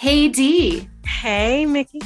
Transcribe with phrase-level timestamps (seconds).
[0.00, 0.88] Hey, Dee.
[1.04, 2.00] Hey, Mickey.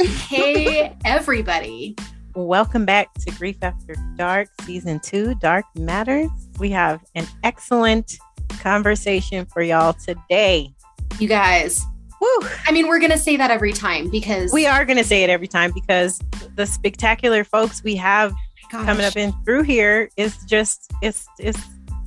[0.00, 1.96] Hey, everybody.
[2.36, 6.30] Welcome back to Grief After Dark, Season 2, Dark Matters.
[6.60, 8.18] We have an excellent
[8.60, 10.72] conversation for y'all today.
[11.18, 11.84] You guys.
[12.20, 12.28] Woo.
[12.68, 15.24] I mean, we're going to say that every time because We are going to say
[15.24, 16.20] it every time because
[16.54, 18.32] the spectacular folks we have
[18.70, 21.58] Gosh, coming up in through here is just, it's, it's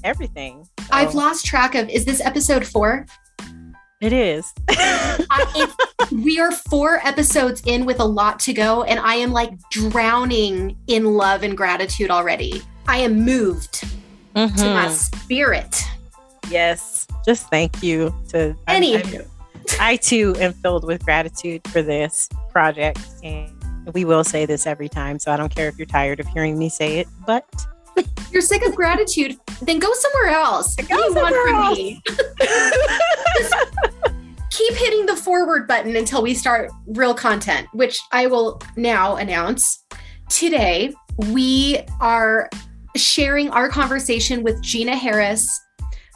[0.06, 0.66] everything.
[0.80, 3.06] So, I've lost track of is this episode four?
[4.00, 4.54] It is.
[4.70, 5.74] I,
[6.12, 10.78] we are four episodes in with a lot to go, and I am like drowning
[10.88, 12.62] in love and gratitude already.
[12.88, 13.88] I am moved to
[14.36, 14.92] my Mhm.
[14.92, 15.82] spirit.
[16.50, 17.08] Yes.
[17.26, 19.26] Just thank you to I'm- Anywho, I'm-
[19.80, 23.00] I too am filled with gratitude for this project.
[23.24, 23.52] And
[23.94, 25.18] we will say this every time.
[25.20, 27.44] So I don't care if you're tired of hearing me say it, but
[28.32, 30.76] you're sick of gratitude, then go somewhere else.
[30.78, 31.78] What do you want from else.
[31.78, 32.02] me?
[34.58, 39.86] keep hitting the forward button until we start real content, which I will now announce.
[40.30, 40.94] Today,
[41.30, 42.50] we are
[42.96, 45.62] sharing our conversation with Gina Harris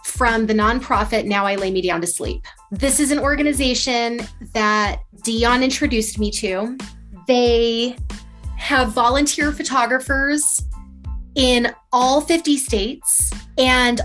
[0.04, 2.44] from the nonprofit Now I Lay Me Down to Sleep.
[2.72, 4.22] This is an organization
[4.54, 6.78] that Dion introduced me to.
[7.28, 7.96] They
[8.58, 10.62] have volunteer photographers
[11.36, 14.02] in all 50 states and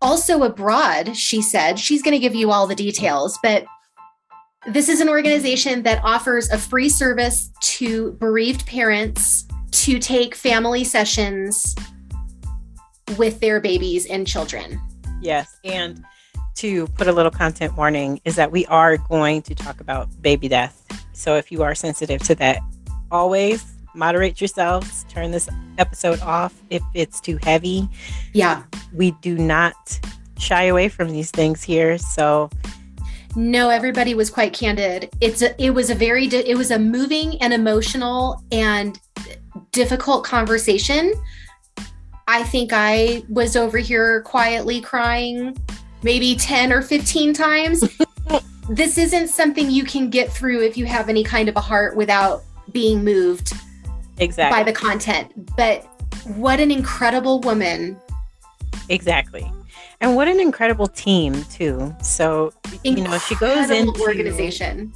[0.00, 1.78] also abroad, she said.
[1.78, 3.64] She's going to give you all the details, but
[4.68, 10.84] this is an organization that offers a free service to bereaved parents to take family
[10.84, 11.74] sessions
[13.16, 14.80] with their babies and children.
[15.20, 15.56] yes.
[15.64, 16.04] And
[16.56, 20.48] to put a little content warning is that we are going to talk about baby
[20.48, 20.86] death.
[21.12, 22.58] So if you are sensitive to that,
[23.10, 25.48] always moderate yourselves, turn this
[25.78, 27.88] episode off if it's too heavy.
[28.32, 28.62] Yeah.
[28.92, 30.00] We do not
[30.38, 31.98] shy away from these things here.
[31.98, 32.50] So
[33.36, 35.10] No, everybody was quite candid.
[35.20, 38.98] It's a, it was a very di- it was a moving and emotional and
[39.70, 41.12] difficult conversation.
[42.28, 45.56] I think I was over here quietly crying
[46.02, 47.84] maybe 10 or 15 times.
[48.68, 51.96] this isn't something you can get through if you have any kind of a heart
[51.96, 53.52] without being moved
[54.22, 54.58] exactly.
[54.58, 55.56] by the content.
[55.56, 55.84] But
[56.36, 57.98] what an incredible woman.
[58.88, 59.50] Exactly.
[60.00, 61.94] And what an incredible team too.
[62.02, 62.52] So
[62.84, 64.92] you know, she goes into organization.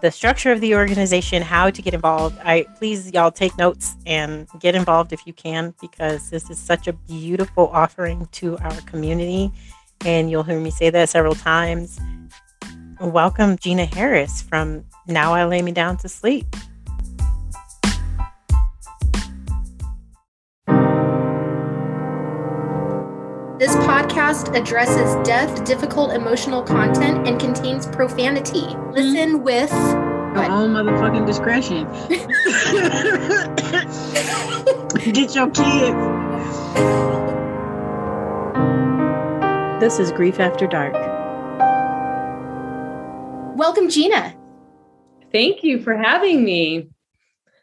[0.00, 2.38] the structure of the organization, how to get involved.
[2.44, 6.88] I please y'all take notes and get involved if you can because this is such
[6.88, 9.52] a beautiful offering to our community.
[10.04, 12.00] And you'll hear me say that several times.
[13.00, 16.46] Welcome Gina Harris from Now I Lay Me Down to Sleep.
[23.94, 28.62] Podcast addresses death, difficult emotional content, and contains profanity.
[28.62, 28.90] Mm-hmm.
[28.90, 29.70] Listen with.
[29.70, 31.84] Your own motherfucking discretion.
[35.12, 35.96] Get your kids.
[39.80, 40.94] This is Grief After Dark.
[43.56, 44.34] Welcome, Gina.
[45.30, 46.88] Thank you for having me.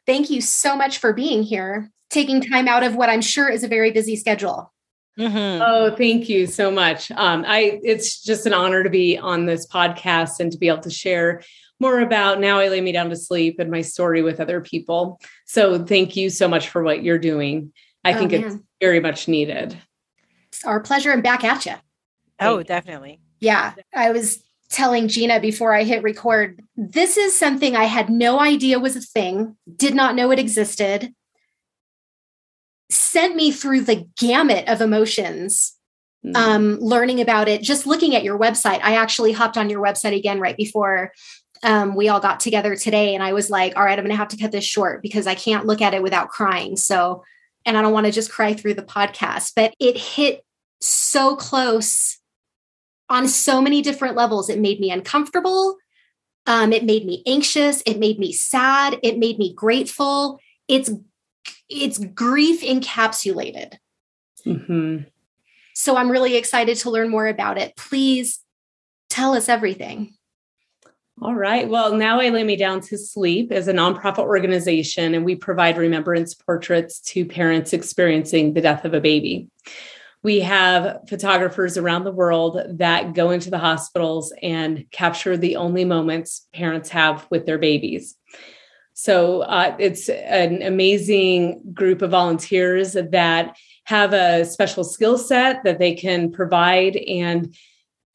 [0.06, 3.66] Thank you so much for being here, taking time out of what I'm sure is
[3.66, 4.72] a very busy schedule.
[5.20, 5.62] Mhm.
[5.66, 7.12] Oh, thank you so much.
[7.12, 10.80] Um, I it's just an honor to be on this podcast and to be able
[10.82, 11.42] to share
[11.80, 15.20] more about now I lay me down to sleep and my story with other people.
[15.46, 17.74] So thank you so much for what you're doing.
[18.06, 19.78] I Oh, think it's very much needed.
[20.50, 21.74] It's our pleasure and back at you.
[22.40, 22.64] Oh, you.
[22.64, 23.20] definitely.
[23.40, 28.40] Yeah, I was telling Gina before I hit record, this is something I had no
[28.40, 31.14] idea was a thing, did not know it existed,
[32.92, 35.78] sent me through the gamut of emotions
[36.24, 36.36] Mm.
[36.36, 38.80] um, learning about it, just looking at your website.
[38.84, 41.14] I actually hopped on your website again right before
[41.64, 43.16] um, we all got together today.
[43.16, 45.26] And I was like, all right, I'm going to have to cut this short because
[45.26, 46.78] I can't look at it without crying.
[46.78, 47.24] So,
[47.66, 50.44] and I don't want to just cry through the podcast, but it hit
[50.80, 52.20] so close
[53.10, 54.50] on so many different levels.
[54.50, 55.78] It made me uncomfortable.
[56.48, 57.82] Um, it made me anxious.
[57.86, 59.00] It made me sad.
[59.04, 60.40] It made me grateful.
[60.68, 60.92] It's
[61.72, 63.78] it's grief encapsulated.
[64.46, 65.06] Mhm.
[65.74, 67.76] So I'm really excited to learn more about it.
[67.76, 68.40] Please
[69.10, 70.14] tell us everything.
[71.22, 71.70] All right.
[71.70, 75.78] Well, now I lay me down to sleep as a nonprofit organization, and we provide
[75.78, 79.48] remembrance portraits to parents experiencing the death of a baby.
[80.24, 85.86] We have photographers around the world that go into the hospitals and capture the only
[85.86, 88.16] moments parents have with their babies.
[89.02, 95.80] So uh, it's an amazing group of volunteers that have a special skill set that
[95.80, 97.56] they can provide and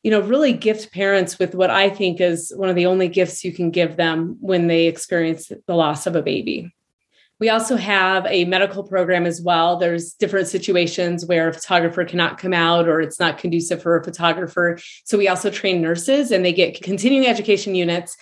[0.05, 3.43] you know, really gift parents with what I think is one of the only gifts
[3.43, 6.73] you can give them when they experience the loss of a baby.
[7.41, 9.79] We also have a medical program as well.
[9.79, 14.05] There's different situations where a photographer cannot come out or it's not conducive for a
[14.05, 14.79] photographer.
[15.03, 18.17] So we also train nurses and they get continuing education units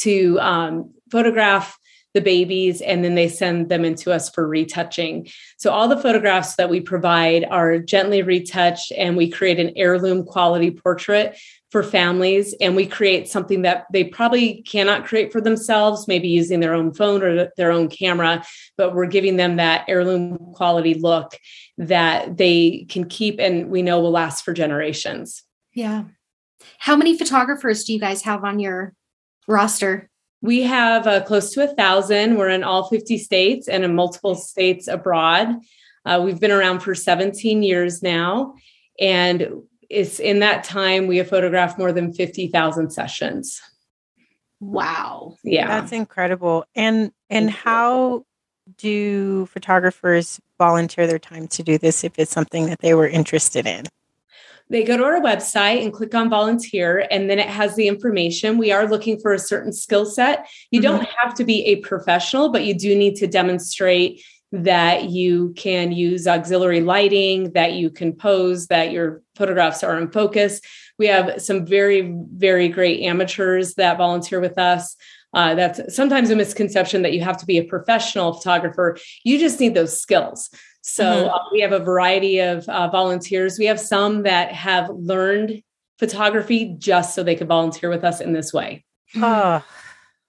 [0.00, 1.78] to um, photograph
[2.14, 5.28] the babies and then they send them into us for retouching.
[5.58, 10.24] So all the photographs that we provide are gently retouched and we create an heirloom
[10.24, 11.38] quality portrait
[11.70, 16.58] for families and we create something that they probably cannot create for themselves maybe using
[16.58, 18.44] their own phone or their own camera
[18.76, 21.38] but we're giving them that heirloom quality look
[21.78, 25.44] that they can keep and we know will last for generations.
[25.72, 26.04] Yeah.
[26.78, 28.94] How many photographers do you guys have on your
[29.46, 30.09] roster
[30.42, 34.34] we have uh, close to a thousand we're in all 50 states and in multiple
[34.34, 35.48] states abroad
[36.06, 38.54] uh, we've been around for 17 years now
[38.98, 39.50] and
[39.90, 43.60] it's in that time we have photographed more than 50,000 sessions.
[44.60, 45.36] Wow.
[45.42, 45.66] Yeah.
[45.66, 46.64] That's incredible.
[46.74, 48.24] And and how
[48.76, 53.66] do photographers volunteer their time to do this if it's something that they were interested
[53.66, 53.86] in?
[54.70, 58.56] They go to our website and click on volunteer, and then it has the information.
[58.56, 60.48] We are looking for a certain skill set.
[60.70, 60.96] You mm-hmm.
[60.96, 64.22] don't have to be a professional, but you do need to demonstrate
[64.52, 70.10] that you can use auxiliary lighting, that you can pose, that your photographs are in
[70.10, 70.60] focus.
[70.98, 74.96] We have some very, very great amateurs that volunteer with us.
[75.32, 78.98] Uh, that's sometimes a misconception that you have to be a professional photographer.
[79.24, 80.50] You just need those skills.
[80.82, 81.28] So mm-hmm.
[81.28, 83.58] uh, we have a variety of uh, volunteers.
[83.58, 85.62] We have some that have learned
[85.98, 88.84] photography just so they could volunteer with us in this way.
[89.16, 89.62] Oh,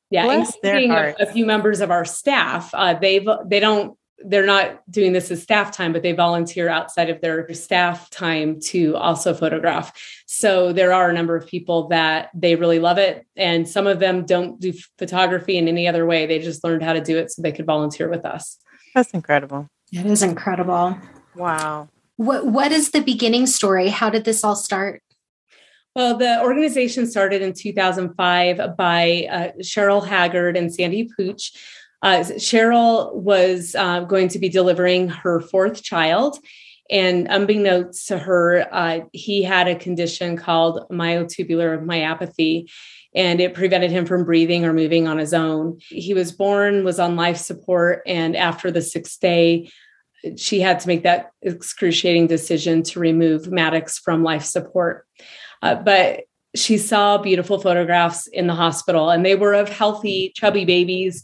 [0.10, 2.70] yeah, including a, a, few members of our staff.
[2.74, 7.10] Uh, they've they don't they're not doing this as staff time, but they volunteer outside
[7.10, 9.92] of their staff time to also photograph.
[10.28, 13.26] So there are a number of people that they really love it.
[13.36, 16.26] And some of them don't do photography in any other way.
[16.26, 18.58] They just learned how to do it so they could volunteer with us.
[18.94, 19.70] That's incredible.
[19.92, 20.98] It is incredible.
[21.36, 21.90] Wow.
[22.18, 23.90] What what is the beginning story?
[23.90, 25.02] How did this all start?
[25.96, 31.52] Well, the organization started in 2005 by uh, Cheryl Haggard and Sandy Pooch
[32.02, 36.38] uh, Cheryl was uh, going to be delivering her fourth child.
[36.90, 42.70] And unbeknownst to her, uh, he had a condition called myotubular myopathy,
[43.14, 45.80] and it prevented him from breathing or moving on his own.
[45.88, 49.70] He was born, was on life support, and after the sixth day,
[50.38, 55.06] she had to make that excruciating decision to remove Maddox from life support.
[55.62, 56.22] Uh, but
[56.56, 61.24] she saw beautiful photographs in the hospital, and they were of healthy, chubby babies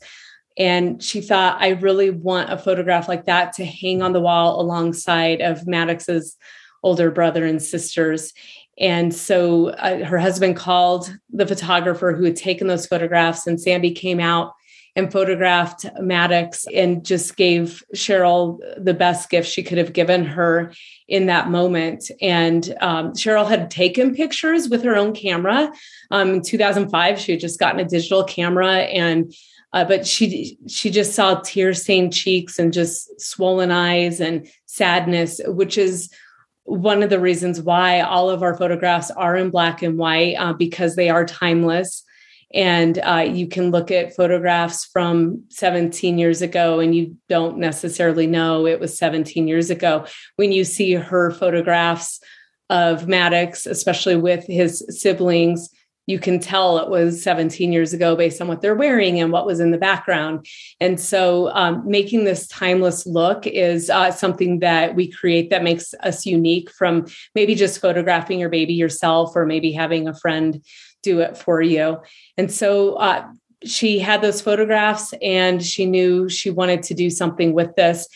[0.57, 4.59] and she thought, I really want a photograph like that to hang on the wall
[4.59, 6.35] alongside of Maddox's
[6.83, 8.33] older brother and sisters.
[8.79, 13.91] And so uh, her husband called the photographer who had taken those photographs, and Sandy
[13.91, 14.53] came out
[14.97, 20.73] and photographed Maddox and just gave Cheryl the best gift she could have given her
[21.07, 22.09] in that moment.
[22.19, 25.71] And um, Cheryl had taken pictures with her own camera.
[26.09, 29.31] Um, in 2005, she had just gotten a digital camera and
[29.73, 35.41] uh, but she she just saw tear stained cheeks and just swollen eyes and sadness,
[35.45, 36.09] which is
[36.67, 40.51] one of the reasons why all of our photographs are in black and white uh,
[40.51, 42.03] because they are timeless.
[42.53, 48.27] And uh, you can look at photographs from 17 years ago and you don't necessarily
[48.27, 50.05] know it was 17 years ago.
[50.35, 52.19] When you see her photographs
[52.69, 55.69] of Maddox, especially with his siblings,
[56.07, 59.45] you can tell it was 17 years ago based on what they're wearing and what
[59.45, 60.47] was in the background.
[60.79, 65.93] And so, um, making this timeless look is uh, something that we create that makes
[66.01, 70.63] us unique from maybe just photographing your baby yourself or maybe having a friend
[71.03, 71.97] do it for you.
[72.37, 73.27] And so, uh,
[73.63, 78.07] she had those photographs and she knew she wanted to do something with this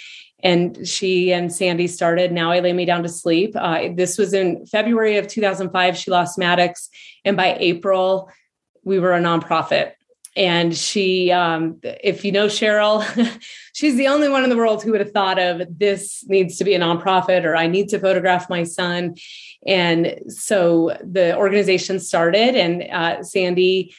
[0.43, 3.53] and she and Sandy started Now I Lay Me Down to Sleep.
[3.55, 5.97] Uh, this was in February of 2005.
[5.97, 6.89] She lost Maddox.
[7.23, 8.31] And by April,
[8.83, 9.93] we were a nonprofit.
[10.35, 13.03] And she, um, if you know Cheryl,
[13.73, 16.63] she's the only one in the world who would have thought of this needs to
[16.63, 19.15] be a nonprofit or I need to photograph my son.
[19.67, 23.93] And so the organization started, and uh, Sandy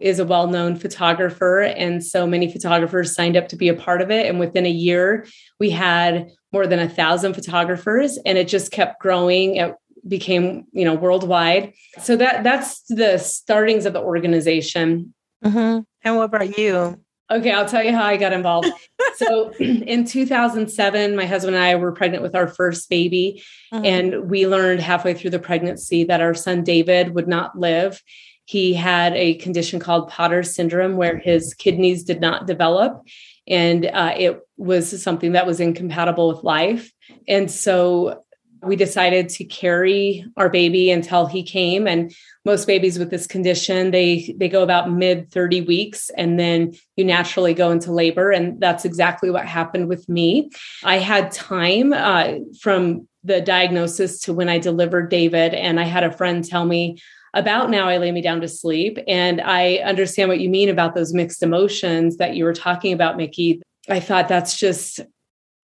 [0.00, 4.10] is a well-known photographer and so many photographers signed up to be a part of
[4.10, 5.26] it and within a year
[5.58, 9.74] we had more than a thousand photographers and it just kept growing it
[10.06, 15.12] became you know worldwide so that that's the startings of the organization
[15.44, 15.80] mm-hmm.
[16.02, 16.96] and what about you
[17.32, 18.68] Okay, I'll tell you how I got involved.
[19.16, 23.42] so in 2007, my husband and I were pregnant with our first baby.
[23.72, 23.84] Mm-hmm.
[23.86, 28.02] And we learned halfway through the pregnancy that our son David would not live.
[28.44, 33.02] He had a condition called Potter syndrome where his kidneys did not develop.
[33.46, 36.92] And uh, it was something that was incompatible with life.
[37.26, 38.24] And so
[38.62, 43.90] we decided to carry our baby until he came and most babies with this condition
[43.90, 48.60] they they go about mid 30 weeks and then you naturally go into labor and
[48.60, 50.50] that's exactly what happened with me
[50.84, 56.04] i had time uh, from the diagnosis to when i delivered david and i had
[56.04, 56.98] a friend tell me
[57.34, 60.94] about now i lay me down to sleep and i understand what you mean about
[60.94, 65.00] those mixed emotions that you were talking about mickey i thought that's just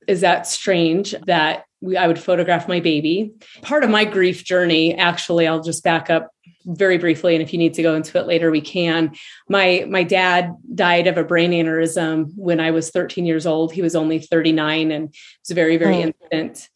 [0.06, 3.32] is that strange that we, I would photograph my baby.
[3.62, 6.30] Part of my grief journey, actually, I'll just back up
[6.64, 9.14] very briefly, and if you need to go into it later, we can.
[9.48, 13.72] My my dad died of a brain aneurysm when I was 13 years old.
[13.72, 15.16] He was only 39 and it
[15.48, 16.10] was very very hmm.
[16.10, 16.26] oh.
[16.32, 16.68] infant.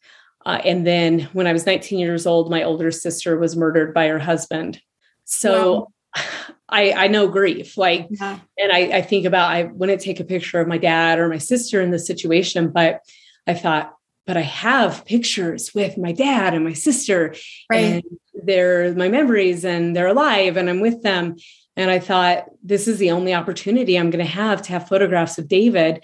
[0.45, 4.07] Uh, and then when I was 19 years old, my older sister was murdered by
[4.07, 4.81] her husband.
[5.25, 5.73] So.
[5.73, 5.87] Wow.
[6.69, 8.39] I, I know grief, like, yeah.
[8.57, 11.37] and I, I think about I wouldn't take a picture of my dad or my
[11.37, 13.01] sister in this situation, but
[13.45, 13.93] I thought,
[14.25, 17.35] but I have pictures with my dad and my sister,
[17.69, 17.77] right.
[17.77, 21.35] and they're my memories and they're alive and I'm with them.
[21.75, 25.37] And I thought, this is the only opportunity I'm going to have to have photographs
[25.37, 26.03] of David.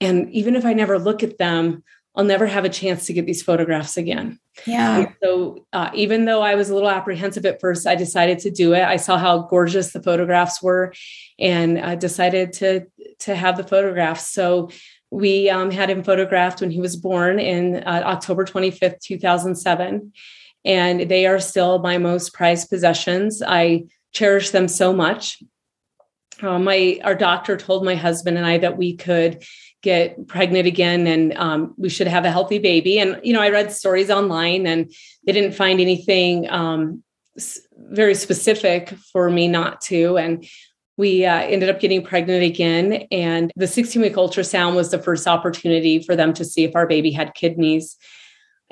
[0.00, 1.82] And even if I never look at them,
[2.16, 4.38] I'll never have a chance to get these photographs again.
[4.66, 4.98] Yeah.
[4.98, 8.50] And so uh, even though I was a little apprehensive at first, I decided to
[8.50, 8.82] do it.
[8.82, 10.94] I saw how gorgeous the photographs were,
[11.38, 12.86] and I decided to
[13.20, 14.28] to have the photographs.
[14.28, 14.70] So
[15.10, 20.12] we um, had him photographed when he was born in uh, October 25th, 2007.
[20.64, 23.40] And they are still my most prized possessions.
[23.46, 25.42] I cherish them so much.
[26.42, 29.42] Uh, my our doctor told my husband and I that we could
[29.82, 32.98] get pregnant again and um, we should have a healthy baby.
[32.98, 34.92] And you know, I read stories online and
[35.24, 37.02] they didn't find anything um,
[37.76, 40.18] very specific for me not to.
[40.18, 40.46] And
[40.96, 43.06] we uh, ended up getting pregnant again.
[43.10, 46.86] And the 16 week ultrasound was the first opportunity for them to see if our
[46.86, 47.96] baby had kidneys.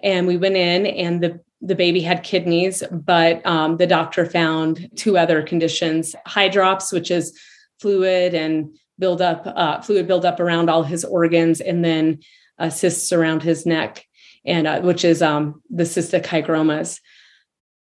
[0.02, 4.90] And we went in, and the, the baby had kidneys, but um, the doctor found
[4.97, 7.38] two other conditions hydrops, which is
[7.84, 12.20] fluid and build up, uh, fluid build up around all his organs, and then
[12.58, 14.06] uh, cysts around his neck,
[14.46, 16.98] and uh, which is um, the cystic hygromas.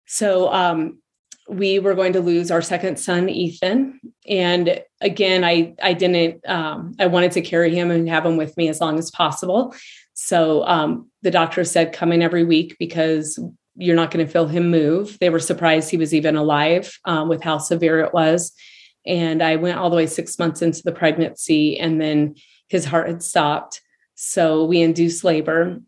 [0.06, 1.00] So um,
[1.48, 4.02] we were going to lose our second son ethan.
[4.28, 8.56] And again i i didn't um, i wanted to carry him and have him with
[8.58, 9.74] me as long as possible.
[10.14, 13.40] So um, the doctor said come in every week because
[13.76, 15.18] you're not going to feel him move.
[15.20, 18.54] They were surprised he was even alive um, with how severe it was
[19.06, 22.36] and i went all the way six months into the pregnancy and then
[22.74, 23.82] his heart had stopped.
[24.16, 25.80] So we induced labor.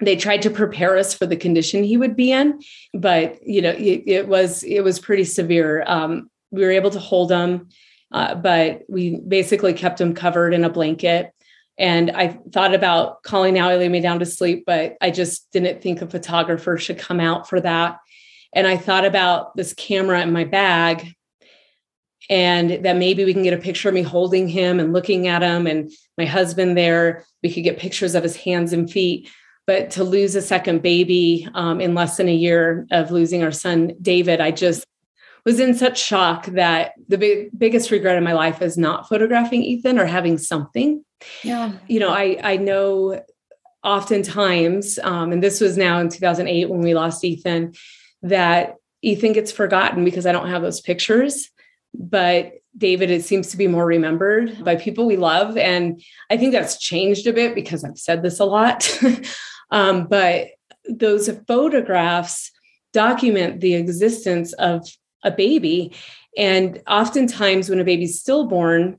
[0.00, 2.60] They tried to prepare us for the condition he would be in
[2.92, 5.84] but you know it, it was it was pretty severe.
[5.86, 7.68] Um, we were able to hold him
[8.10, 11.30] uh, but we basically kept him covered in a blanket.
[11.76, 15.50] And i thought about calling now i lay me down to sleep but i just
[15.52, 17.98] didn't think a photographer should come out for that.
[18.52, 21.14] And i thought about this camera in my bag
[22.30, 25.42] and that maybe we can get a picture of me holding him and looking at
[25.42, 29.28] him and my husband there we could get pictures of his hands and feet
[29.66, 33.52] but to lose a second baby um, in less than a year of losing our
[33.52, 34.84] son, David, I just
[35.44, 39.62] was in such shock that the big, biggest regret in my life is not photographing
[39.62, 41.04] Ethan or having something.
[41.42, 41.72] Yeah.
[41.86, 43.22] You know, I, I know
[43.82, 47.74] oftentimes, um, and this was now in 2008 when we lost Ethan,
[48.22, 51.50] that Ethan gets forgotten because I don't have those pictures.
[51.94, 55.56] But David, it seems to be more remembered by people we love.
[55.56, 58.88] And I think that's changed a bit because I've said this a lot.
[59.70, 60.48] Um, but
[60.88, 62.52] those photographs
[62.92, 64.86] document the existence of
[65.24, 65.92] a baby.
[66.36, 68.98] And oftentimes, when a baby's stillborn,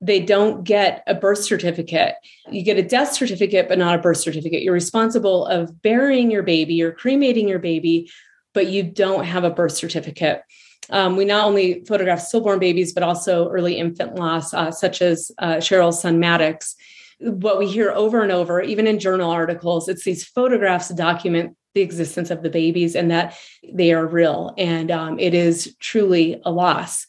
[0.00, 2.14] they don't get a birth certificate.
[2.50, 4.62] You get a death certificate, but not a birth certificate.
[4.62, 8.10] You're responsible of burying your baby or cremating your baby,
[8.52, 10.42] but you don't have a birth certificate.
[10.92, 15.32] Um, we not only photograph stillborn babies, but also early infant loss, uh, such as
[15.38, 16.76] uh, Cheryl's son Maddox
[17.22, 21.80] what we hear over and over, even in journal articles, it's these photographs document the
[21.80, 23.36] existence of the babies and that
[23.72, 24.52] they are real.
[24.58, 27.06] And um, it is truly a loss.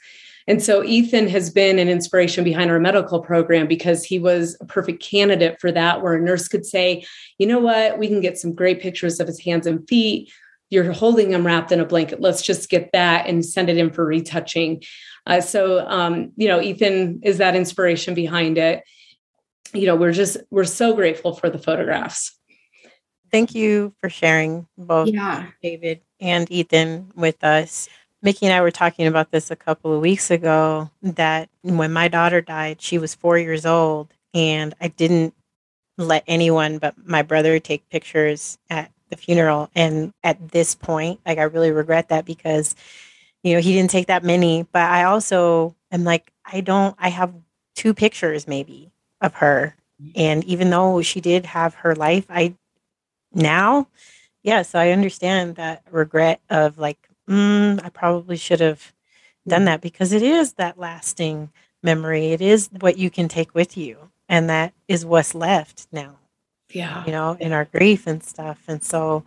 [0.47, 4.65] And so Ethan has been an inspiration behind our medical program because he was a
[4.65, 7.05] perfect candidate for that, where a nurse could say,
[7.37, 10.31] you know what, we can get some great pictures of his hands and feet.
[10.73, 12.19] You're holding them wrapped in a blanket.
[12.19, 14.81] Let's just get that and send it in for retouching.
[15.27, 18.83] Uh, so, um, you know, Ethan is that inspiration behind it.
[19.71, 22.35] You know, we're just, we're so grateful for the photographs.
[23.31, 25.47] Thank you for sharing both Yeah.
[25.61, 27.87] David and Ethan with us.
[28.23, 32.07] Mickey and I were talking about this a couple of weeks ago that when my
[32.07, 35.35] daughter died, she was four years old, and I didn't
[35.97, 39.69] let anyone but my brother take pictures at the funeral.
[39.75, 42.75] And at this point, like, I really regret that because,
[43.43, 44.63] you know, he didn't take that many.
[44.71, 47.33] But I also am like, I don't, I have
[47.75, 48.91] two pictures maybe
[49.21, 49.75] of her.
[50.15, 52.55] And even though she did have her life, I
[53.33, 53.87] now,
[54.43, 58.93] yes, I understand that regret of like, mm, I probably should have
[59.47, 62.31] done that because it is that lasting memory.
[62.31, 64.09] It is what you can take with you.
[64.29, 66.17] And that is what's left now,
[66.73, 67.05] Yeah.
[67.05, 68.61] you know, in our grief and stuff.
[68.67, 69.23] And so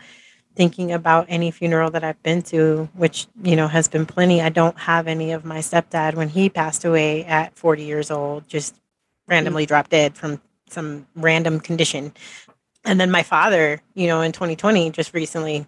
[0.54, 4.48] thinking about any funeral that I've been to, which, you know, has been plenty, I
[4.48, 8.74] don't have any of my stepdad when he passed away at 40 years old, just
[9.28, 12.12] randomly dropped dead from some random condition.
[12.84, 15.66] And then my father, you know, in 2020 just recently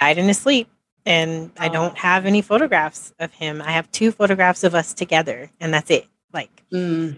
[0.00, 0.68] died in his sleep.
[1.06, 3.60] And I don't have any photographs of him.
[3.60, 6.06] I have two photographs of us together, and that's it.
[6.32, 7.16] Like, Mm.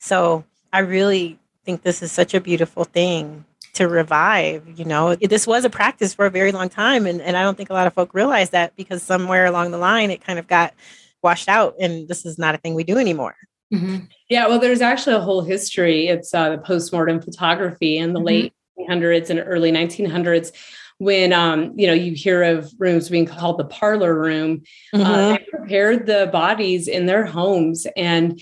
[0.00, 1.38] so I really
[1.68, 3.44] think this is such a beautiful thing
[3.74, 4.66] to revive.
[4.78, 7.04] You know, this was a practice for a very long time.
[7.04, 9.76] And, and I don't think a lot of folk realize that because somewhere along the
[9.76, 10.72] line it kind of got
[11.22, 11.74] washed out.
[11.78, 13.36] And this is not a thing we do anymore.
[13.70, 14.08] Mhm.
[14.30, 16.08] Yeah, well, there's actually a whole history.
[16.08, 18.24] It's uh, the postmortem photography in the Mhm.
[18.24, 20.52] late 1800s and early 1900s
[20.96, 24.62] when um, you know you hear of rooms being called the parlor room.
[24.94, 28.40] Uh, they prepared the bodies in their homes, and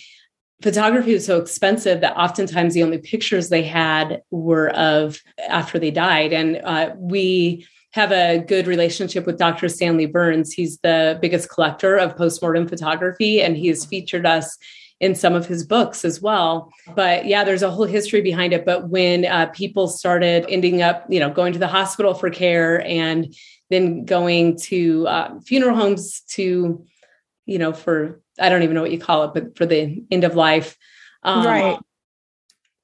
[0.62, 5.90] photography was so expensive that oftentimes the only pictures they had were of after they
[5.90, 6.32] died.
[6.32, 9.68] And uh, we have a good relationship with Dr.
[9.68, 10.52] Stanley Burns.
[10.52, 14.58] He's the biggest collector of postmortem photography, and he has featured us
[15.00, 16.72] in some of his books as well.
[16.94, 18.64] But yeah, there's a whole history behind it.
[18.64, 22.84] But when uh, people started ending up, you know, going to the hospital for care
[22.86, 23.34] and
[23.68, 26.84] then going to uh, funeral homes to,
[27.44, 30.24] you know, for I don't even know what you call it, but for the end
[30.24, 30.76] of life,
[31.22, 31.78] um, Right.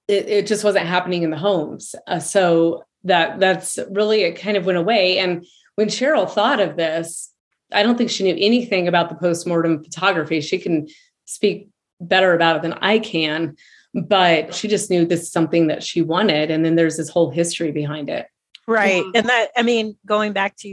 [0.08, 1.94] It, it just wasn't happening in the homes.
[2.06, 5.18] Uh, so that that's really it kind of went away.
[5.18, 7.32] And when Cheryl thought of this,
[7.72, 10.40] I don't think she knew anything about the postmortem photography.
[10.40, 10.88] She can
[11.24, 11.68] speak
[12.00, 13.56] better about it than I can,
[13.94, 16.50] but she just knew this is something that she wanted.
[16.50, 18.26] And then there's this whole history behind it.
[18.66, 19.04] Right.
[19.14, 20.68] And that, I mean, going back to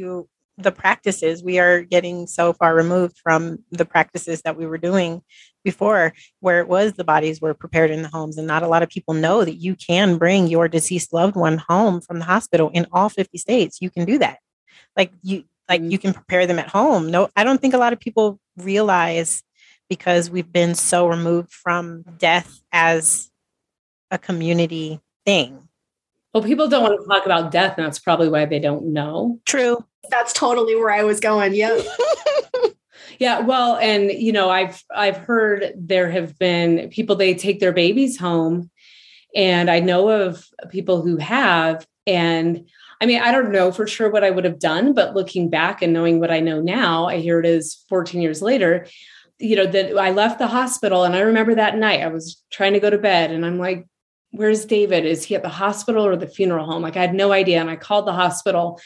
[0.60, 5.22] the practices, we are getting so far removed from the practices that we were doing
[5.64, 8.38] before, where it was the bodies were prepared in the homes.
[8.38, 11.58] And not a lot of people know that you can bring your deceased loved one
[11.58, 13.80] home from the hospital in all 50 states.
[13.82, 14.40] You can do that.
[14.98, 15.92] Like you, like Mhm.
[15.92, 17.10] you can prepare them at home.
[17.10, 19.44] No, I don't think a lot of people realize
[19.90, 23.30] because we've been so removed from death as
[24.12, 25.70] a community thing.
[26.34, 29.40] Well, people don't want to talk about death, and that's probably why they don't know.
[29.46, 29.84] True.
[30.10, 31.54] That's totally where I was going.
[31.54, 31.82] Yeah.
[33.20, 37.74] Yeah, well, and you know, I've I've heard there have been people they take their
[37.74, 38.72] babies home,
[39.36, 42.66] and I know of people who have, and
[43.02, 45.82] I mean, I don't know for sure what I would have done, but looking back
[45.82, 48.88] and knowing what I know now, I hear it is 14 years later.
[49.38, 52.74] You know, that I left the hospital, and I remember that night I was trying
[52.74, 53.86] to go to bed, and I'm like,
[54.32, 55.06] "Where's David?
[55.06, 57.70] Is he at the hospital or the funeral home?" Like I had no idea, and
[57.70, 58.80] I called the hospital.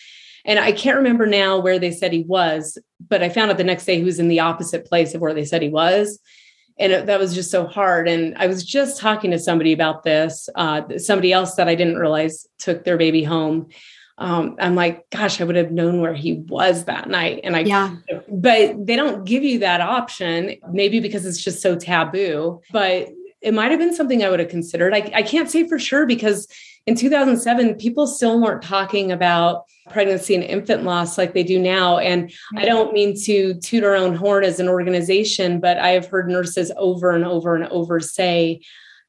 [0.45, 2.77] And I can't remember now where they said he was,
[3.07, 5.33] but I found out the next day he was in the opposite place of where
[5.33, 6.19] they said he was.
[6.79, 8.07] And it, that was just so hard.
[8.07, 11.97] And I was just talking to somebody about this, uh, somebody else that I didn't
[11.97, 13.67] realize took their baby home.
[14.17, 17.41] Um, I'm like, gosh, I would have known where he was that night.
[17.43, 17.95] And I, Yeah.
[18.29, 22.61] but they don't give you that option, maybe because it's just so taboo.
[22.71, 23.09] But
[23.41, 24.93] it might have been something I would have considered.
[24.93, 26.47] I, I can't say for sure because
[26.85, 31.97] in 2007, people still weren't talking about pregnancy and infant loss like they do now.
[31.97, 36.07] And I don't mean to toot our own horn as an organization, but I have
[36.07, 38.61] heard nurses over and over and over say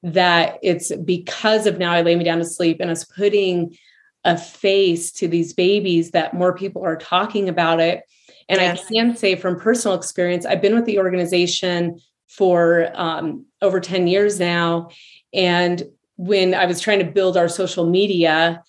[0.04, 3.76] that it's because of now I lay me down to sleep and us putting
[4.24, 8.02] a face to these babies that more people are talking about it.
[8.48, 8.84] And Yes.
[8.84, 14.06] I can say from personal experience, I've been with the organization for um, over 10
[14.06, 14.90] years now.
[15.32, 15.82] And
[16.16, 18.62] when I was trying to build our social media,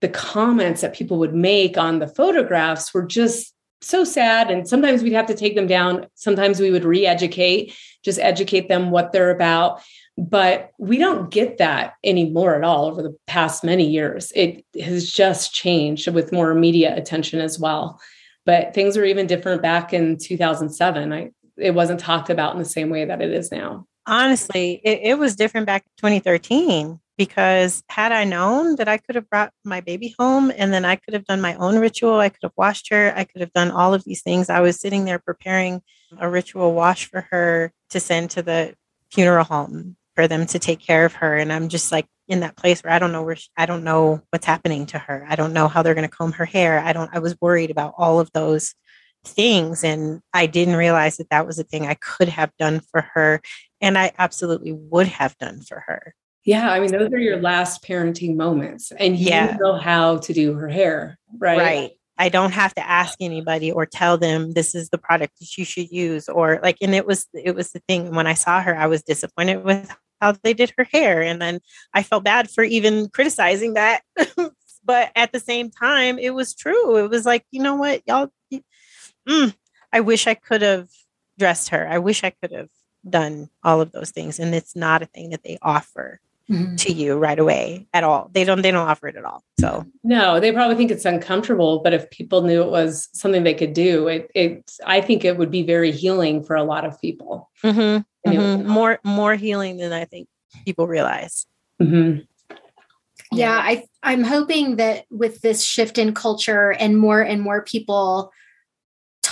[0.00, 4.50] the comments that people would make on the photographs were just so sad.
[4.50, 6.06] And sometimes we'd have to take them down.
[6.14, 9.82] Sometimes we would re educate, just educate them what they're about.
[10.18, 14.32] but we don't get that anymore at all over the past many years.
[14.34, 18.00] It has just changed with more media attention as well.
[18.46, 21.12] But things were even different back in 2007.
[21.12, 23.86] I, it wasn't talked about in the same way that it is now.
[24.06, 29.14] Honestly, it, it was different back in 2013 because had I known that I could
[29.14, 32.28] have brought my baby home and then I could have done my own ritual, I
[32.28, 34.50] could have washed her, I could have done all of these things.
[34.50, 35.82] I was sitting there preparing
[36.18, 38.74] a ritual wash for her to send to the
[39.10, 41.36] funeral home for them to take care of her.
[41.36, 43.84] And I'm just like in that place where I don't know where she, I don't
[43.84, 45.24] know what's happening to her.
[45.28, 46.80] I don't know how they're going to comb her hair.
[46.80, 47.10] I don't.
[47.12, 48.74] I was worried about all of those
[49.24, 53.02] things, and I didn't realize that that was a thing I could have done for
[53.14, 53.40] her,
[53.80, 56.14] and I absolutely would have done for her.
[56.44, 59.56] Yeah, I mean, those are your last parenting moments, and you yeah.
[59.58, 61.58] know how to do her hair, right?
[61.58, 61.90] Right.
[62.18, 65.66] I don't have to ask anybody or tell them this is the product that you
[65.66, 68.74] should use or like and it was it was the thing when I saw her
[68.74, 71.22] I was disappointed with how they did her hair.
[71.22, 71.60] And then
[71.94, 74.02] I felt bad for even criticizing that.
[74.84, 76.96] but at the same time, it was true.
[76.96, 78.30] It was like, you know what, y'all,
[79.28, 79.54] mm,
[79.92, 80.88] I wish I could have
[81.38, 81.86] dressed her.
[81.88, 82.68] I wish I could have
[83.08, 84.38] done all of those things.
[84.38, 86.20] And it's not a thing that they offer.
[86.48, 86.76] Mm-hmm.
[86.76, 88.30] to you right away at all.
[88.32, 89.42] They don't they don't offer it at all.
[89.58, 93.52] So no, they probably think it's uncomfortable, but if people knew it was something they
[93.52, 97.00] could do, it it I think it would be very healing for a lot of
[97.00, 97.50] people.
[97.64, 98.68] Mm-hmm mm-hmm.
[98.68, 100.28] more more healing than I think
[100.64, 101.46] people realize.
[101.80, 102.20] Mm-hmm.
[103.32, 108.32] Yeah, I I'm hoping that with this shift in culture and more and more people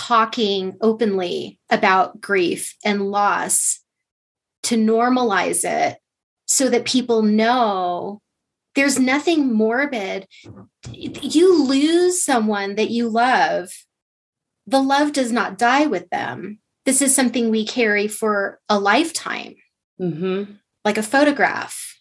[0.07, 3.79] talking openly about grief and loss
[4.63, 5.97] to normalize it
[6.47, 8.21] so that people know
[8.75, 10.27] there's nothing morbid.
[10.91, 13.71] You lose someone that you love,
[14.67, 19.55] the love does not die with them this is something we carry for a lifetime,
[19.99, 20.53] mm-hmm.
[20.85, 21.97] like a photograph.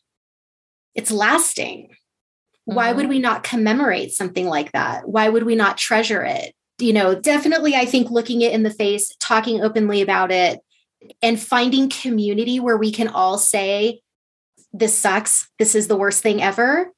[0.94, 1.88] It's lasting.
[1.88, 2.74] Mm-hmm.
[2.74, 3.22] Why would we mm-hmm.
[3.22, 5.08] not commemorate something like that?
[5.08, 6.54] Why would we not treasure it?
[6.84, 10.60] You know, definitely, I think looking it in the face, talking openly about it,
[11.22, 14.02] and finding community where we can all say,
[14.74, 15.48] This sucks.
[15.58, 16.92] This is the worst thing ever.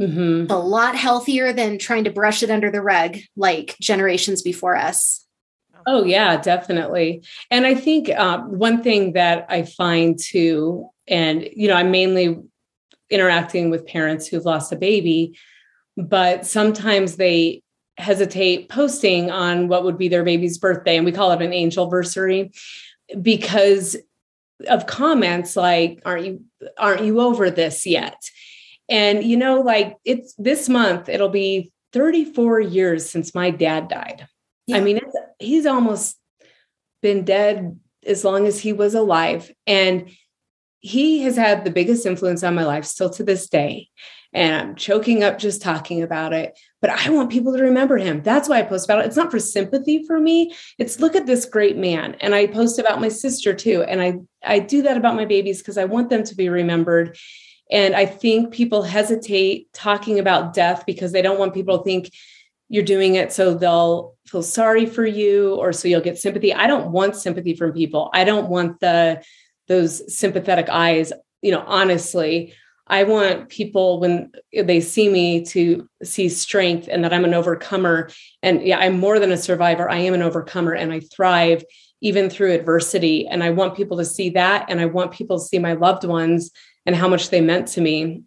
[0.00, 0.50] Mm-hmm.
[0.50, 5.24] A lot healthier than trying to brush it under the rug like generations before us.
[5.86, 7.22] Oh, yeah, definitely.
[7.52, 12.36] And I think uh, one thing that I find too, and, you know, I'm mainly
[13.10, 15.38] interacting with parents who've lost a baby,
[15.96, 17.62] but sometimes they
[18.00, 20.96] hesitate posting on what would be their baby's birthday.
[20.96, 22.54] And we call it an angel versary
[23.20, 23.96] because
[24.68, 26.44] of comments like, aren't you,
[26.78, 28.16] aren't you over this yet?
[28.88, 34.26] And, you know, like it's this month, it'll be 34 years since my dad died.
[34.66, 34.76] Yeah.
[34.76, 35.00] I mean,
[35.38, 36.18] he's almost
[37.02, 39.50] been dead as long as he was alive.
[39.66, 40.10] And
[40.80, 43.88] he has had the biggest influence on my life still to this day.
[44.32, 46.58] And I'm choking up just talking about it.
[46.80, 48.22] But I want people to remember him.
[48.22, 49.06] That's why I post about it.
[49.06, 50.54] It's not for sympathy for me.
[50.78, 52.16] It's look at this great man.
[52.20, 53.82] And I post about my sister too.
[53.82, 57.18] And I I do that about my babies because I want them to be remembered.
[57.70, 62.10] And I think people hesitate talking about death because they don't want people to think
[62.68, 66.54] you're doing it so they'll feel sorry for you or so you'll get sympathy.
[66.54, 68.10] I don't want sympathy from people.
[68.14, 69.22] I don't want the
[69.68, 71.12] those sympathetic eyes,
[71.42, 72.54] you know, honestly.
[72.90, 78.10] I want people when they see me to see strength and that I'm an overcomer.
[78.42, 79.88] And yeah, I'm more than a survivor.
[79.90, 81.64] I am an overcomer and I thrive
[82.02, 83.26] even through adversity.
[83.26, 84.66] And I want people to see that.
[84.68, 86.50] And I want people to see my loved ones
[86.84, 88.22] and how much they meant to me.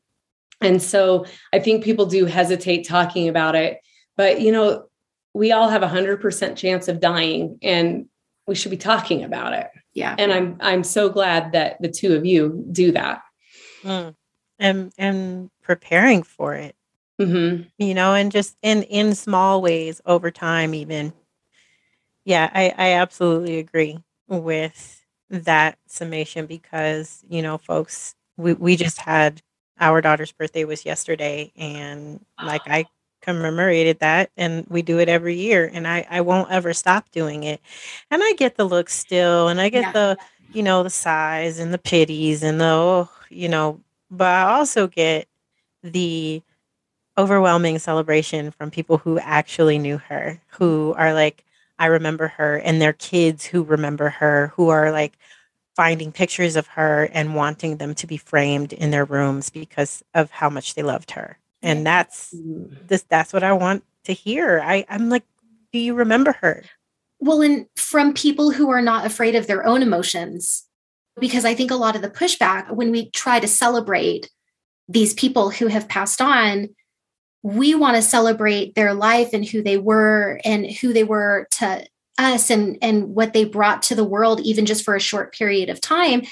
[0.61, 3.79] And so I think people do hesitate talking about it
[4.15, 4.85] but, you know,
[5.33, 8.07] we all have a hundred percent chance of dying and
[8.47, 9.67] we should be talking about it.
[9.93, 10.15] Yeah.
[10.17, 13.21] And I'm, I'm so glad that the two of you do that.
[13.83, 14.15] Mm.
[14.59, 16.75] And, and preparing for it,
[17.19, 17.63] mm-hmm.
[17.77, 21.11] you know, and just in, in small ways over time, even.
[22.23, 28.99] Yeah, I, I absolutely agree with that summation because, you know, folks, we, we just
[28.99, 29.41] had
[29.79, 32.85] our daughter's birthday was yesterday and like I
[33.21, 37.43] commemorated that and we do it every year and I, I won't ever stop doing
[37.43, 37.61] it.
[38.11, 39.91] And I get the look still and I get yeah.
[39.91, 40.17] the,
[40.51, 43.79] you know, the sighs and the pities and the, oh, you know,
[44.17, 45.27] but I also get
[45.81, 46.41] the
[47.17, 51.43] overwhelming celebration from people who actually knew her, who are like,
[51.79, 55.17] I remember her, and their kids who remember her, who are like
[55.75, 60.29] finding pictures of her and wanting them to be framed in their rooms because of
[60.31, 61.37] how much they loved her.
[61.61, 62.33] And that's
[62.87, 64.61] this that's what i want to hear.
[64.63, 65.23] I i'm like
[65.71, 66.63] do you remember her?
[67.19, 70.65] Well and from people who are not afraid of their own emotions
[71.19, 74.29] because I think a lot of the pushback when we try to celebrate
[74.87, 76.69] these people who have passed on,
[77.41, 81.85] we want to celebrate their life and who they were and who they were to
[82.17, 85.69] us and and what they brought to the world even just for a short period
[85.69, 86.23] of time.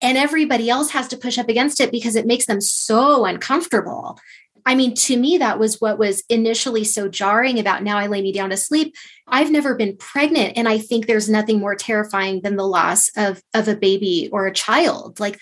[0.00, 4.18] And everybody else has to push up against it because it makes them so uncomfortable
[4.66, 8.22] I mean, to me, that was what was initially so jarring about now I lay
[8.22, 8.94] me down to sleep.
[9.26, 10.56] I've never been pregnant.
[10.56, 14.46] And I think there's nothing more terrifying than the loss of, of a baby or
[14.46, 15.20] a child.
[15.20, 15.40] Like,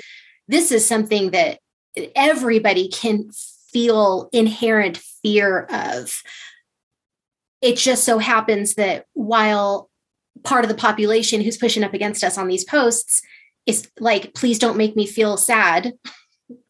[0.49, 1.61] this is something that
[2.17, 3.31] everybody can
[3.73, 6.23] feel inherent fear of.
[7.61, 9.89] It just so happens that while
[10.43, 13.23] part of the population who's pushing up against us on these posts
[13.67, 15.93] is like, please don't make me feel sad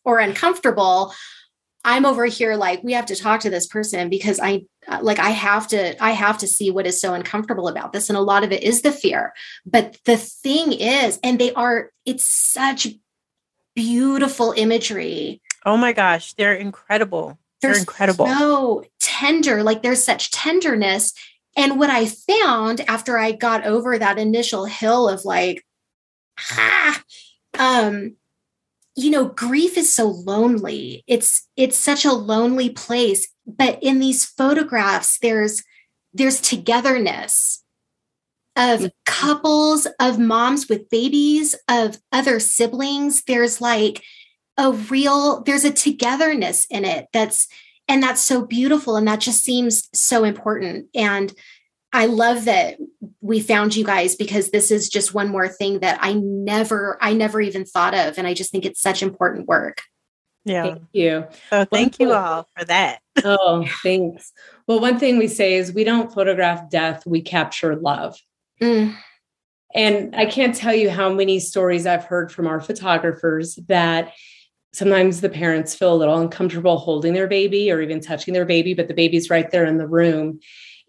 [0.05, 1.15] or uncomfortable
[1.85, 4.63] I'm over here like we have to talk to this person because I
[5.01, 8.17] like I have to I have to see what is so uncomfortable about this and
[8.17, 9.33] a lot of it is the fear.
[9.67, 12.89] But the thing is and they are it's such
[13.75, 15.43] beautiful imagery.
[15.65, 17.39] Oh my gosh, they're incredible.
[17.61, 18.27] They're, they're incredible.
[18.27, 21.13] So tender, like there's such tenderness
[21.57, 25.65] and what I found after I got over that initial hill of like
[26.39, 27.03] ah,
[27.59, 28.17] um
[28.97, 31.05] you know grief is so lonely.
[31.07, 35.63] It's it's such a lonely place but in these photographs there's
[36.15, 37.63] there's togetherness
[38.57, 38.87] of mm-hmm.
[39.07, 43.23] couples of moms with babies of other siblings.
[43.25, 44.03] There's like
[44.59, 47.49] a real there's a togetherness in it that's
[47.89, 50.87] and that's so beautiful and that just seems so important.
[50.95, 51.33] And
[51.93, 52.79] I love that
[53.21, 57.13] we found you guys because this is just one more thing that I never, I
[57.13, 58.19] never even thought of.
[58.19, 59.83] And I just think it's such important work.
[60.45, 60.63] Yeah.
[60.63, 61.27] Thank you.
[61.51, 63.01] So thank you all for that.
[63.25, 64.33] oh, thanks.
[64.67, 68.19] Well, one thing we say is we don't photograph death, we capture love.
[68.61, 68.97] Mm.
[69.75, 74.13] And I can't tell you how many stories I've heard from our photographers that
[74.73, 78.75] sometimes the parents feel a little uncomfortable holding their baby or even touching their baby,
[78.75, 80.41] but the baby's right there in the room.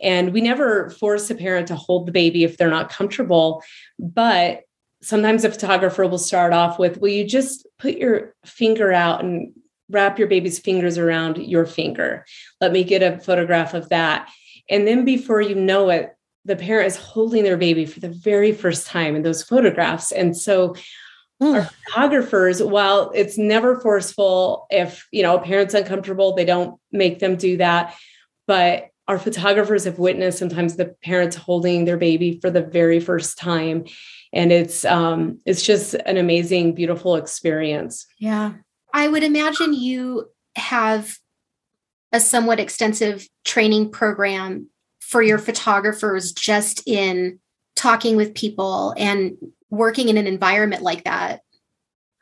[0.03, 3.63] And we never force a parent to hold the baby if they're not comfortable.
[3.97, 4.61] But
[5.01, 9.53] sometimes a photographer will start off with, Will you just put your finger out and
[9.89, 12.25] wrap your baby's fingers around your finger?
[12.61, 14.29] Let me get a photograph of that.
[14.69, 18.51] And then before you know it, the parent is holding their baby for the very
[18.51, 20.11] first time in those photographs.
[20.11, 20.75] And so
[21.41, 21.67] our hmm.
[21.87, 27.35] photographers, while it's never forceful, if you know a parent's uncomfortable, they don't make them
[27.35, 27.95] do that.
[28.45, 33.37] But our photographers have witnessed sometimes the parents holding their baby for the very first
[33.37, 33.85] time.
[34.31, 38.05] And it's um it's just an amazing beautiful experience.
[38.17, 38.53] Yeah.
[38.93, 41.17] I would imagine you have
[42.11, 44.67] a somewhat extensive training program
[44.99, 47.39] for your photographers just in
[47.75, 49.35] talking with people and
[49.69, 51.41] working in an environment like that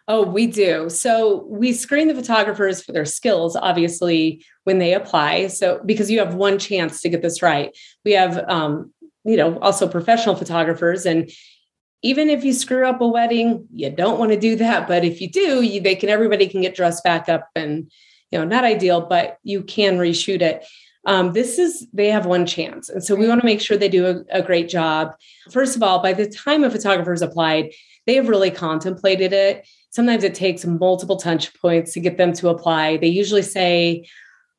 [0.07, 0.89] Oh, we do.
[0.89, 5.47] So we screen the photographers for their skills, obviously, when they apply.
[5.47, 9.59] So because you have one chance to get this right, we have, um, you know,
[9.59, 11.05] also professional photographers.
[11.05, 11.29] And
[12.01, 14.87] even if you screw up a wedding, you don't want to do that.
[14.87, 17.91] But if you do, you, they can, everybody can get dressed back up and,
[18.31, 20.65] you know, not ideal, but you can reshoot it.
[21.05, 23.89] Um, this is they have one chance and so we want to make sure they
[23.89, 25.15] do a, a, great job
[25.49, 27.71] first of all by the time a photographer is applied
[28.05, 32.49] they have really contemplated it sometimes it takes multiple touch points to get them to
[32.49, 32.97] apply.
[32.97, 34.07] They usually say,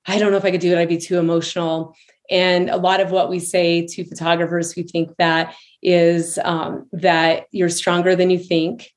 [0.06, 1.96] I don't know if I could do it, I'd be too emotional.
[2.30, 7.46] And a lot of what we say to photographers who think that is um, that
[7.50, 8.90] you're stronger than you think.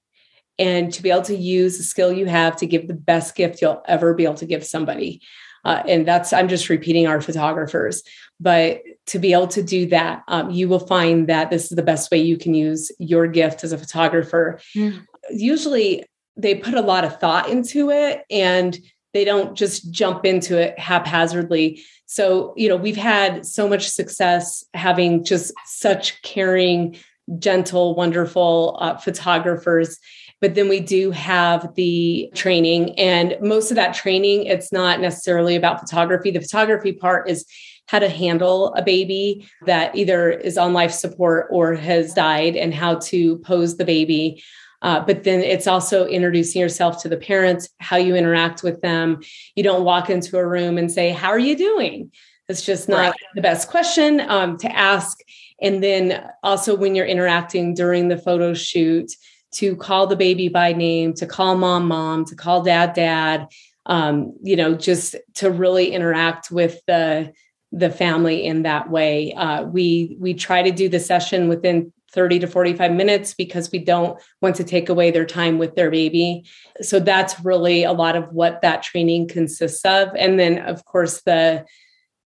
[0.58, 3.62] And to be able to use the skill you have to give the best gift
[3.62, 5.21] you'll ever be able to give somebody.
[5.65, 8.04] Uh, and that's, I'm just repeating our photographers.
[8.39, 11.84] But to be able to do that, um, you will find that this is the
[11.84, 14.60] best way you can use your gift as a photographer.
[14.76, 15.06] Mm.
[15.32, 16.06] Usually,
[16.38, 18.78] they put a lot of thought into it and
[19.13, 21.82] they don't just jump into it haphazardly.
[22.06, 26.98] So, you know, we've had so much success having just such caring,
[27.39, 29.98] gentle, wonderful uh, photographers.
[30.41, 35.56] But then we do have the training, and most of that training, it's not necessarily
[35.56, 36.30] about photography.
[36.30, 37.45] The photography part is
[37.88, 42.74] how to handle a baby that either is on life support or has died and
[42.74, 44.43] how to pose the baby
[44.86, 49.19] uh, but then it's also introducing yourself to the parents, how you interact with them.
[49.56, 52.12] You don't walk into a room and say, How are you doing?
[52.48, 53.13] It's just not right.
[53.34, 55.17] the best question um, to ask.
[55.60, 59.12] And then also when you're interacting during the photo shoot,
[59.54, 63.48] to call the baby by name, to call mom, mom, to call dad, dad,
[63.88, 67.34] um, you know, just to really interact with the
[67.71, 69.34] the family in that way.
[69.34, 73.80] Uh, we we try to do the session within 30 to 45 minutes because we
[73.80, 76.45] don't want to take away their time with their baby.
[76.82, 80.10] So that's really a lot of what that training consists of.
[80.17, 81.65] And then, of course, the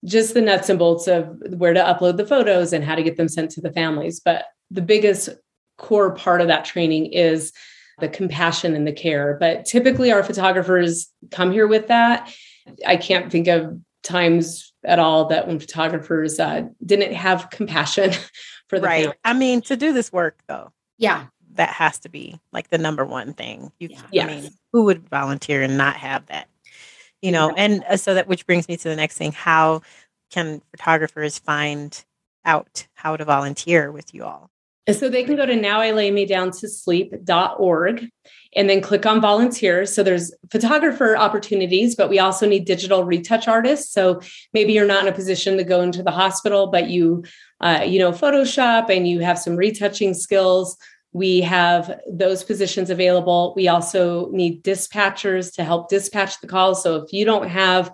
[0.06, 3.18] just the nuts and bolts of where to upload the photos and how to get
[3.18, 4.20] them sent to the families.
[4.24, 5.30] But the biggest
[5.78, 7.52] core part of that training is
[8.00, 9.38] the compassion and the care.
[9.40, 12.32] But typically, our photographers come here with that.
[12.86, 18.12] I can't think of times at all that when photographers uh, didn't have compassion
[18.68, 19.02] for the right.
[19.04, 19.18] family.
[19.24, 21.28] I mean, to do this work though, Yeah.
[21.56, 23.72] that has to be like the number one thing.
[23.80, 24.02] You, Yeah.
[24.02, 24.44] I Yes.
[24.44, 26.48] mean, who would volunteer and not have that?
[27.22, 29.82] You know, and uh, so that which brings me to the next thing: how
[30.30, 32.04] can photographers find
[32.46, 34.52] out how to volunteer with you all?
[34.90, 38.08] So they can go to now I lay me down to sleep.org
[38.56, 39.86] and then click on volunteer.
[39.86, 43.92] So there's photographer opportunities, but we also need digital retouch artists.
[43.92, 44.22] So
[44.54, 47.24] maybe you're not in a position to go into the hospital, but you,
[47.62, 50.78] uh, you know, Photoshop and you have some retouching skills.
[51.14, 53.54] We have those positions available.
[53.56, 56.84] We also need dispatchers to help dispatch the calls.
[56.84, 57.92] So if you don't have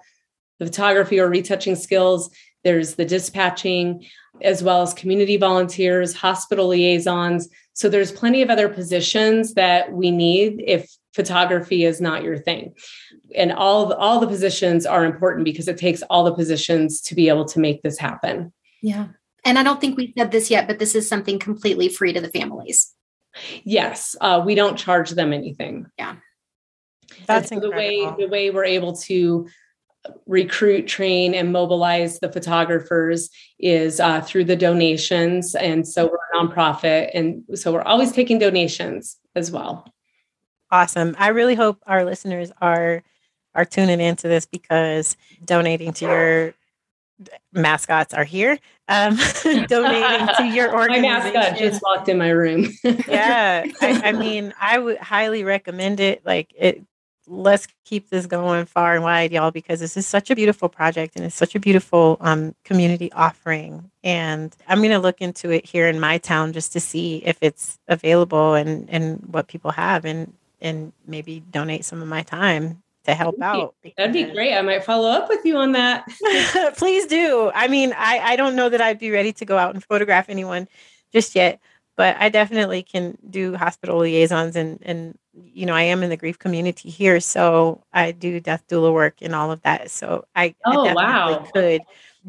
[0.60, 2.30] the photography or retouching skills,
[2.64, 4.06] there's the dispatching
[4.42, 7.50] as well as community volunteers, hospital liaisons.
[7.74, 12.74] So there's plenty of other positions that we need if photography is not your thing.
[13.36, 17.16] And all the, all the positions are important because it takes all the positions to
[17.16, 18.52] be able to make this happen.
[18.82, 19.08] Yeah.
[19.46, 22.22] And I don't think we said this yet, but this is something completely free to
[22.22, 22.94] the families.
[23.64, 25.88] Yes, uh, we don't charge them anything.
[25.98, 26.16] Yeah,
[27.26, 29.48] that's so the way the way we're able to
[30.28, 33.30] recruit, train, and mobilize the photographers
[33.60, 35.56] is uh, through the donations.
[35.56, 39.92] And so we're a nonprofit, and so we're always taking donations as well.
[40.72, 41.16] Awesome.
[41.20, 43.04] I really hope our listeners are
[43.56, 46.54] are tuning into this because donating to your
[47.52, 48.60] mascots are here.
[48.88, 49.18] Um,
[49.68, 51.34] donating to your My organization.
[51.34, 52.68] mascot just walked in my room.
[52.84, 56.26] yeah, I, I mean, I would highly recommend it.
[56.26, 56.84] Like it.
[57.26, 61.16] Let's keep this going far and wide, y'all, because this is such a beautiful project
[61.16, 63.90] and it's such a beautiful um, community offering.
[64.04, 67.38] And I'm going to look into it here in my town just to see if
[67.40, 72.83] it's available and and what people have, and and maybe donate some of my time
[73.06, 73.76] to help out.
[73.98, 74.54] That'd be great.
[74.56, 76.06] I might follow up with you on that.
[76.78, 77.52] Please do.
[77.54, 80.30] I mean, I, I don't know that I'd be ready to go out and photograph
[80.30, 80.68] anyone
[81.12, 81.60] just yet,
[81.96, 86.18] but I definitely can do hospital liaisons and and you know I am in the
[86.18, 89.92] grief community here, so I do death doula work and all of that.
[89.92, 91.48] So I, I Oh, definitely wow.
[91.54, 91.82] could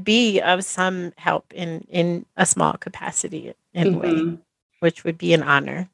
[0.02, 4.34] be of some help in in a small capacity in a way, mm-hmm.
[4.80, 5.88] which would be an honor.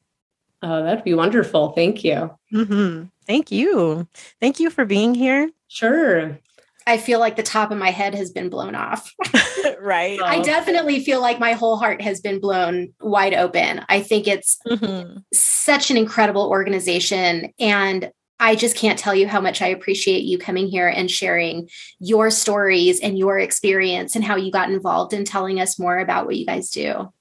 [0.63, 1.71] Oh, that'd be wonderful.
[1.71, 2.31] Thank you.
[2.51, 4.07] hmm Thank you.
[4.39, 5.49] Thank you for being here.
[5.67, 6.39] Sure.
[6.87, 9.13] I feel like the top of my head has been blown off.
[9.79, 10.19] right.
[10.21, 10.25] Oh.
[10.25, 13.85] I definitely feel like my whole heart has been blown wide open.
[13.87, 15.23] I think it's Mhm.
[15.33, 17.53] such an incredible organization.
[17.59, 21.69] And I just can't tell you how much I appreciate you coming here and sharing
[21.99, 26.25] your stories and your experience and how you got involved in telling us more about
[26.25, 27.13] what you guys do.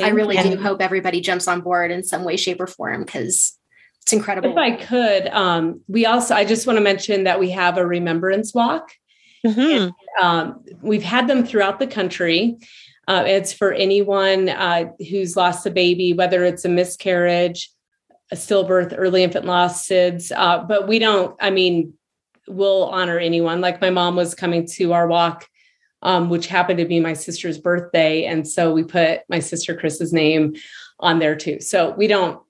[0.00, 0.56] I really you.
[0.56, 3.58] do hope everybody jumps on board in some way, shape, or form because
[4.02, 4.52] it's incredible.
[4.52, 7.86] If I could, um, we also, I just want to mention that we have a
[7.86, 8.92] remembrance walk.
[9.46, 9.92] Mhm.
[10.20, 12.56] Um, we've had them throughout the country.
[13.06, 17.70] Uh, it's for anyone uh, who's lost a baby, whether it's a miscarriage,
[18.30, 20.32] a stillbirth, early infant loss, SIDS.
[20.34, 21.94] Uh, but we don't, I mean,
[22.46, 23.60] we'll honor anyone.
[23.60, 25.46] Like my mom was coming to our walk,
[26.02, 28.24] um, which happened to be my sister's birthday.
[28.24, 30.54] And so we put my sister Chris's name
[31.00, 31.60] on there too.
[31.60, 32.40] So we don't,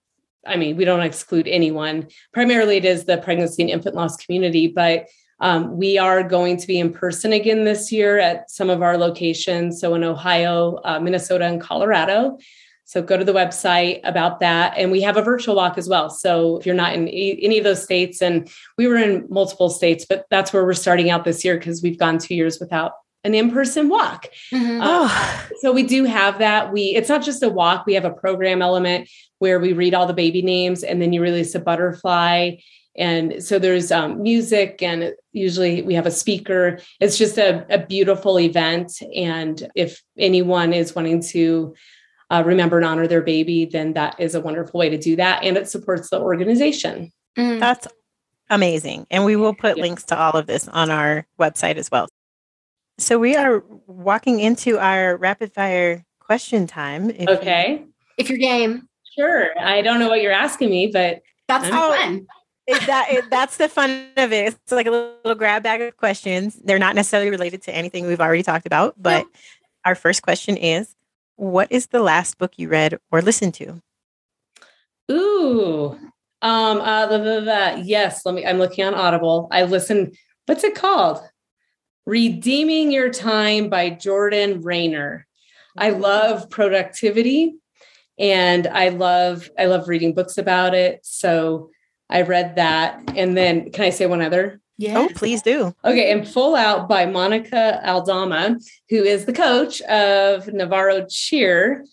[0.47, 2.09] I mean, we don't exclude anyone.
[2.33, 5.07] Primarily, it is the pregnancy and infant loss community, but
[5.41, 8.99] um, we are going to be in person again this year at some of our
[8.99, 9.81] locations.
[9.81, 12.39] So in Ohio, uh, Minnesota, and Colorado.
[12.85, 14.73] So go to the website about that.
[14.77, 16.09] And we have a virtual walk as well.
[16.09, 20.07] So if you're not in any of those states, and we were in multiple states,
[20.09, 22.93] but that's where we're starting out this year because we've gone two years without
[23.25, 24.27] an in-person walk.
[24.53, 24.81] Mhm.
[24.83, 25.49] Oh.
[25.61, 26.73] So we do have that.
[26.73, 27.85] We it's not just a walk.
[27.87, 31.21] We have a program element where we read all the baby names and then you
[31.21, 32.57] release a butterfly.
[32.97, 36.81] And so there's um, music and usually we have a speaker.
[37.01, 38.93] It's just a, a beautiful event.
[39.15, 41.75] And if anyone is wanting to
[42.31, 45.45] uh, remember and honor their baby, then that is a wonderful way to do that.
[45.45, 47.13] And it supports the organization.
[47.39, 47.61] Mm.
[47.61, 47.87] That's
[48.51, 49.07] amazing.
[49.11, 49.83] And we will put Yeah.
[49.83, 52.09] links to all of this on our website as well.
[52.99, 57.11] So we are walking into our rapid fire question time.
[57.11, 57.85] If you- Okay.
[58.17, 59.49] If you're game, Sure.
[59.59, 61.93] I don't know what you're asking me, but that's the Oh.
[61.93, 62.27] fun.
[62.69, 64.55] It- that, it- that's the fun of it.
[64.55, 66.55] It's like a little grab bag of questions.
[66.63, 69.27] They're not necessarily related to anything we've already talked about, but
[69.85, 70.95] our first question is
[71.37, 73.81] what is the last book you read or listened to?
[75.11, 75.99] Ooh.
[76.43, 77.83] Um, uh, blah, blah, blah.
[77.83, 79.49] yes, let me, I'm looking on Audible.
[79.51, 81.21] I listened, what's it called?
[82.09, 85.27] Redeeming Your Time by Jordan Raynor.
[85.77, 87.57] I love productivity
[88.19, 91.01] and I love, I love reading books about it.
[91.03, 91.69] So
[92.09, 93.13] I read that.
[93.15, 94.59] And then can I say one other?
[94.79, 94.97] Yeah.
[94.97, 95.75] Oh, please do.
[95.85, 98.57] Okay, and Full Out by Monica Aldama,
[98.89, 101.85] who is the coach of Navarro Cheer.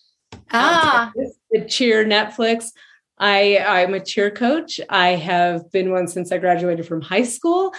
[0.54, 1.12] Ah,
[1.52, 2.70] the Cheer Netflix.
[3.18, 4.80] I I'm a cheer coach.
[4.90, 7.74] I have been one since I graduated from high school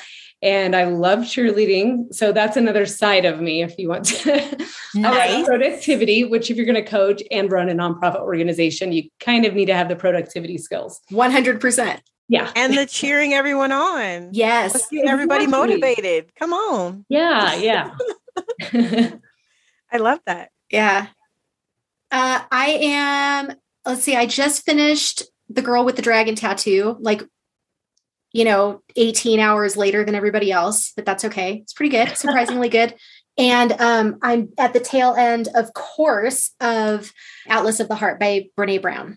[0.47, 2.15] and I love cheerleading.
[2.15, 4.33] So that's another side of me if you want to.
[4.97, 5.45] I like Nice.
[5.45, 9.55] productivity, which if you're going to coach and run a nonprofit organization, you kind of
[9.55, 11.01] need to have the productivity skills.
[11.11, 11.99] 100%.
[12.29, 12.53] Yeah.
[12.55, 14.31] And the cheering everyone on.
[14.33, 14.75] Yes.
[14.75, 15.69] Let's get everybody Exactly.
[15.69, 16.33] motivated.
[16.37, 17.05] Come on.
[17.09, 17.97] Yeah, yeah.
[19.93, 20.51] I love that.
[20.71, 21.09] Yeah.
[22.13, 23.53] Uh, I am,
[23.85, 27.23] let's see, I just finished The Girl with the Dragon Tattoo, like,
[28.37, 31.55] you know, 18 hours later than everybody else, but that's okay.
[31.63, 32.95] It's pretty good, surprisingly good.
[33.39, 37.13] And um, I'm at the tail end, of course, of
[37.49, 39.17] Atlas of the Heart by Brene Brown.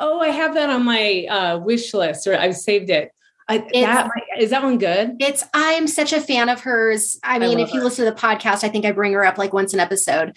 [0.00, 3.10] oh, I have that on my uh, wish list, or I've saved it.
[3.48, 4.08] I, that,
[4.38, 5.16] is that one good?
[5.20, 7.18] It's, I'm such a fan of hers.
[7.22, 7.84] I mean, love if you her.
[7.84, 10.34] listen to the podcast, I think I bring her up like once an episode.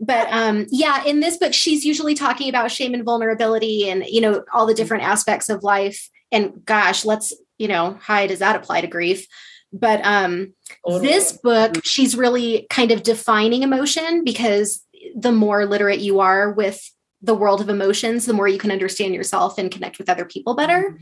[0.00, 4.22] But um, yeah, in this book, she's usually talking about shame and vulnerability and, you
[4.22, 6.08] know, all the different aspects of life.
[6.32, 9.26] And gosh, let's, you know, how does that apply to grief?
[9.72, 10.52] But um,
[11.00, 16.80] this book, she's really kind of defining emotion because the more literate you are with
[17.22, 20.54] the world of emotions, the more you can understand yourself and connect with other people
[20.54, 20.98] better.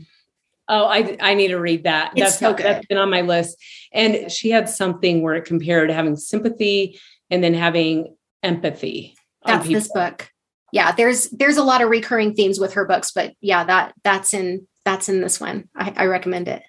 [0.67, 2.11] Oh, I I need to read that.
[2.15, 2.87] It's That's so not- that's good.
[2.89, 3.57] been on my list.
[3.91, 9.15] And she had something where it compared having sympathy and then having empathy.
[9.45, 10.29] that's this book
[10.71, 14.33] yeah there's there's a lot of recurring themes with her books but yeah that that's
[14.33, 16.63] in that's in this one i, I recommend it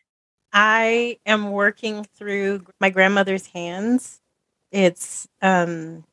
[0.52, 4.20] I am working through my grandmother's hands.
[4.70, 6.04] It's um,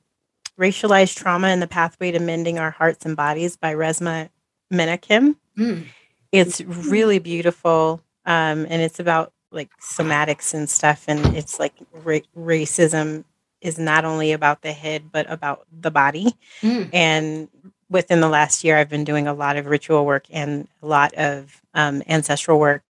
[0.57, 4.29] Racialized Trauma and the Pathway to Mending Our Hearts and Bodies by Resmaa
[4.71, 5.35] Menakem.
[5.57, 5.85] Mm.
[6.31, 8.01] It's really beautiful.
[8.25, 11.05] Um, and it's about like somatics and stuff.
[11.07, 13.25] And it's like ra- racism
[13.61, 16.33] is not only about the head, but about the body.
[16.61, 16.89] Mm.
[16.93, 17.49] And
[17.89, 21.13] within the last year, I've been doing a lot of ritual work and a lot
[21.15, 22.83] of um, ancestral work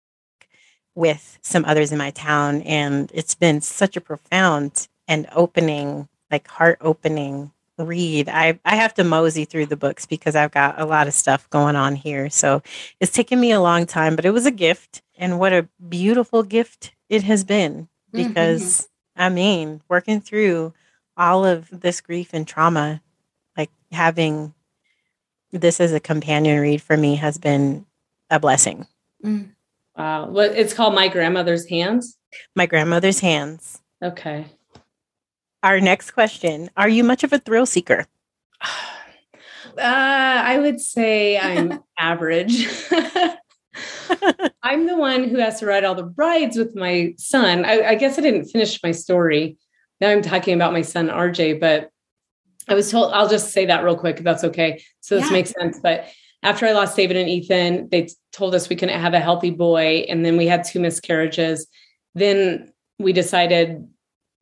[0.95, 2.63] with some others in my town.
[2.63, 8.29] And it's been such a profound and opening, like heart opening read.
[8.31, 11.49] I, I have to mosey through the books because I've got a lot of stuff
[11.51, 12.31] going on here.
[12.31, 12.63] So
[13.01, 15.03] it's taken me a long time, but it was a gift.
[15.19, 17.89] And what a beautiful gift it has been Mhm.
[18.13, 20.73] because I mean, working through
[21.17, 23.03] all of this grief and trauma,
[23.57, 24.55] like having
[25.61, 27.87] this as a companion read for me has been
[28.31, 28.87] a blessing.
[29.25, 29.51] Mm.
[29.97, 30.29] Wow.
[30.29, 32.17] What it's called My Grandmother's Hands.
[32.55, 33.81] My grandmother's hands.
[34.03, 34.47] Okay.
[35.63, 38.07] Our next question Are you much of a thrill seeker?
[39.79, 39.83] Uh,
[40.43, 42.67] I would say I'm average.
[44.63, 47.67] I'm the one who has to ride all the rides with my son.
[47.67, 49.59] I, I guess I didn't finish my story.
[50.01, 51.91] Now I'm talking about my son RJ, but
[52.69, 54.83] I was told I'll just say that real quick if that's okay.
[55.01, 55.33] So this Yeah.
[55.33, 55.79] makes sense.
[55.83, 56.09] But
[56.43, 60.05] after I lost David and Ethan, they told us we couldn't have a healthy boy,
[60.09, 61.67] and then we had two miscarriages.
[62.15, 63.87] Then we decided,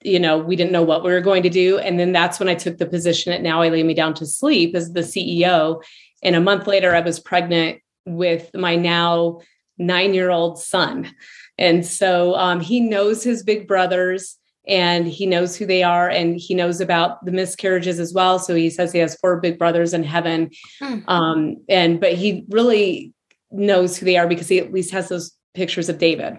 [0.03, 2.49] you know, we didn't know what we were going to do, and then that's when
[2.49, 5.83] I took the position at Now I Lay Me Down to Sleep as the CEO.
[6.23, 9.41] And a month later, I was pregnant with my now
[9.79, 11.15] nine year old son.
[11.59, 14.37] And so um, he knows his big brothers
[14.67, 18.39] and he knows who they are and he knows about the miscarriages as well.
[18.39, 20.51] So he says he has four big brothers in heaven.
[20.81, 20.99] Hmm.
[21.07, 23.13] Um, and but he really
[23.51, 26.39] knows who they are because he at least has those pictures of David.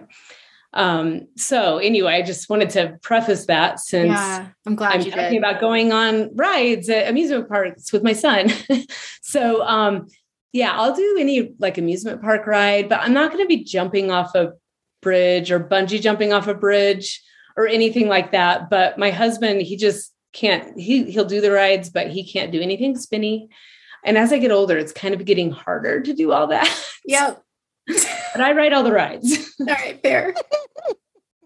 [0.72, 5.10] Um, so anyway, I just wanted to preface that since yeah i'm glad I'm you
[5.10, 8.50] talking did about going on rides at amusement parks with my son.
[9.22, 10.08] so um
[10.52, 14.10] yeah, I'll do any like amusement park ride, but I'm not going to be jumping
[14.10, 14.52] off a
[15.02, 17.22] bridge or bungee jumping off a bridge
[17.56, 18.70] or anything like that.
[18.70, 22.60] But my husband, he just can't he he'll do the rides, but he can't do
[22.60, 23.48] anything spinny.
[24.04, 26.68] And as I get older, it's kind of getting harder to do all that.
[27.04, 27.42] yep
[27.86, 29.54] but I ride all the rides.
[29.60, 30.34] all right fair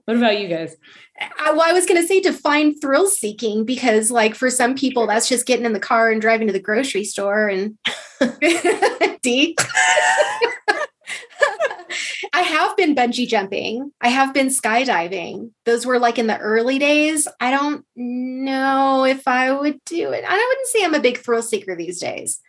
[0.07, 0.77] what about you guys?
[1.39, 5.07] I, well, I was going to say define thrill seeking because, like, for some people,
[5.07, 7.47] that's just getting in the car and driving to the grocery store.
[7.47, 7.79] And
[9.23, 9.57] D,
[12.33, 13.93] I have been bungee jumping.
[14.01, 15.51] I have been skydiving.
[15.65, 17.27] Those were like in the early days.
[17.41, 20.25] I don't know if I would do it.
[20.27, 22.41] I wouldn't say I'm a big thrill seeker these days.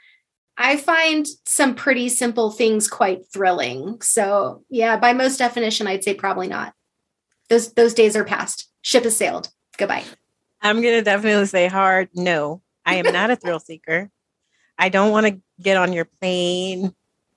[0.58, 4.02] I find some pretty simple things quite thrilling.
[4.02, 6.74] So, yeah, by most definition, I'd say probably not.
[7.50, 8.70] Those those days are past.
[8.82, 9.50] Ship has sailed.
[9.78, 10.04] Goodbye.
[10.62, 12.62] I'm gonna definitely say hard no.
[12.86, 14.10] I am not a thrill seeker.
[14.78, 16.94] I don't want to get on your plane.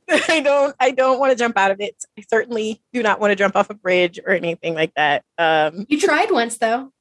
[0.29, 2.05] I don't I don't want to jump out of it.
[2.19, 5.25] I certainly do not want to jump off a bridge or anything like that.
[5.39, 6.93] Um You tried once though.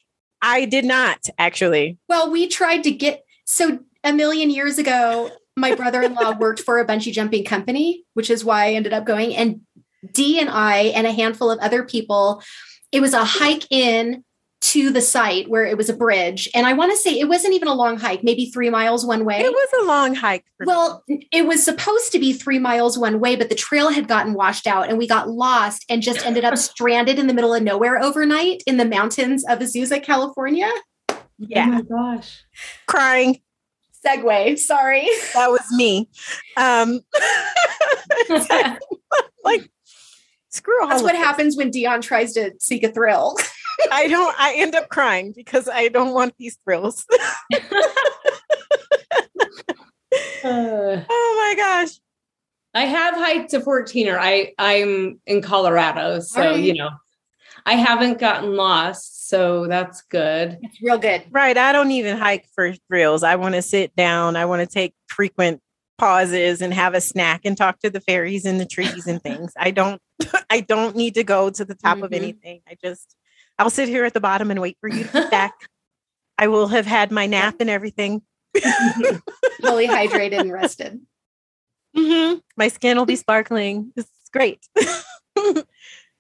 [0.42, 1.98] I did not actually.
[2.10, 6.86] Well, we tried to get so a million years ago, my brother-in-law worked for a
[6.86, 9.36] bungee jumping company, which is why I ended up going.
[9.36, 9.62] And
[10.12, 12.42] D and I and a handful of other people,
[12.92, 14.24] it was a hike in
[14.64, 16.50] to the site where it was a bridge.
[16.56, 19.26] And I want to say it wasn't even a long hike, maybe three miles one
[19.26, 19.40] way.
[19.42, 20.46] It was a long hike.
[20.58, 20.68] for me.
[20.68, 24.34] Well, it was supposed to be three miles one way, but the trail had gotten
[24.34, 27.62] washed out and we got lost and just ended up stranded in the middle of
[27.62, 30.70] nowhere overnight in the mountains of Azusa, California.
[31.40, 32.44] yeah, Oh my gosh.
[32.88, 33.42] crying.
[34.06, 35.08] Segue, sorry.
[35.34, 36.10] That was me.
[36.58, 37.02] Um
[39.44, 39.70] like
[40.50, 41.22] screw all That's what this.
[41.22, 43.36] happens when Dion tries to seek a thrill.
[43.92, 47.06] I don't I end up crying because I don't want these thrills.
[50.44, 52.00] Uh, oh my gosh.
[52.74, 54.18] I have hiked a 14er.
[54.20, 56.64] I I'm in Colorado, so All right.
[56.64, 56.90] you know,
[57.66, 60.60] I haven't gotten lost, so that's good.
[60.62, 61.24] It's real good.
[61.32, 61.58] Right.
[61.58, 63.24] I don't even hike for thrills.
[63.24, 64.36] I want to sit down.
[64.36, 65.62] I want to take frequent
[65.98, 69.54] pauses and have a snack and talk to the fairies in the trees and things.
[69.58, 70.02] I don't
[70.50, 72.16] I don't need to go to the top of Mhm.
[72.18, 72.62] anything.
[72.68, 73.16] I just
[73.60, 75.54] I'll sit here at the bottom and wait for you to get back.
[76.38, 78.22] I will have had my nap and everything.
[79.62, 81.00] Fully hydrated and rested.
[81.96, 82.42] Mhm.
[82.58, 83.92] My skin will be sparkling.
[83.96, 84.66] This is great.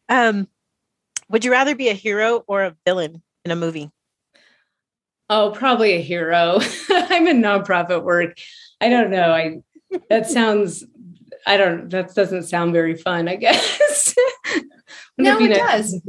[0.10, 0.48] um,
[1.30, 3.90] would you rather be a hero or a villain in a movie?
[5.30, 6.60] Oh, probably a hero.
[6.90, 8.38] I'm in nonprofit work.
[8.80, 9.32] I don't know.
[9.32, 9.62] I
[10.10, 10.84] that sounds
[11.48, 14.14] I don't that doesn't sound very fun, I guess.
[15.18, 16.02] No, it nice does.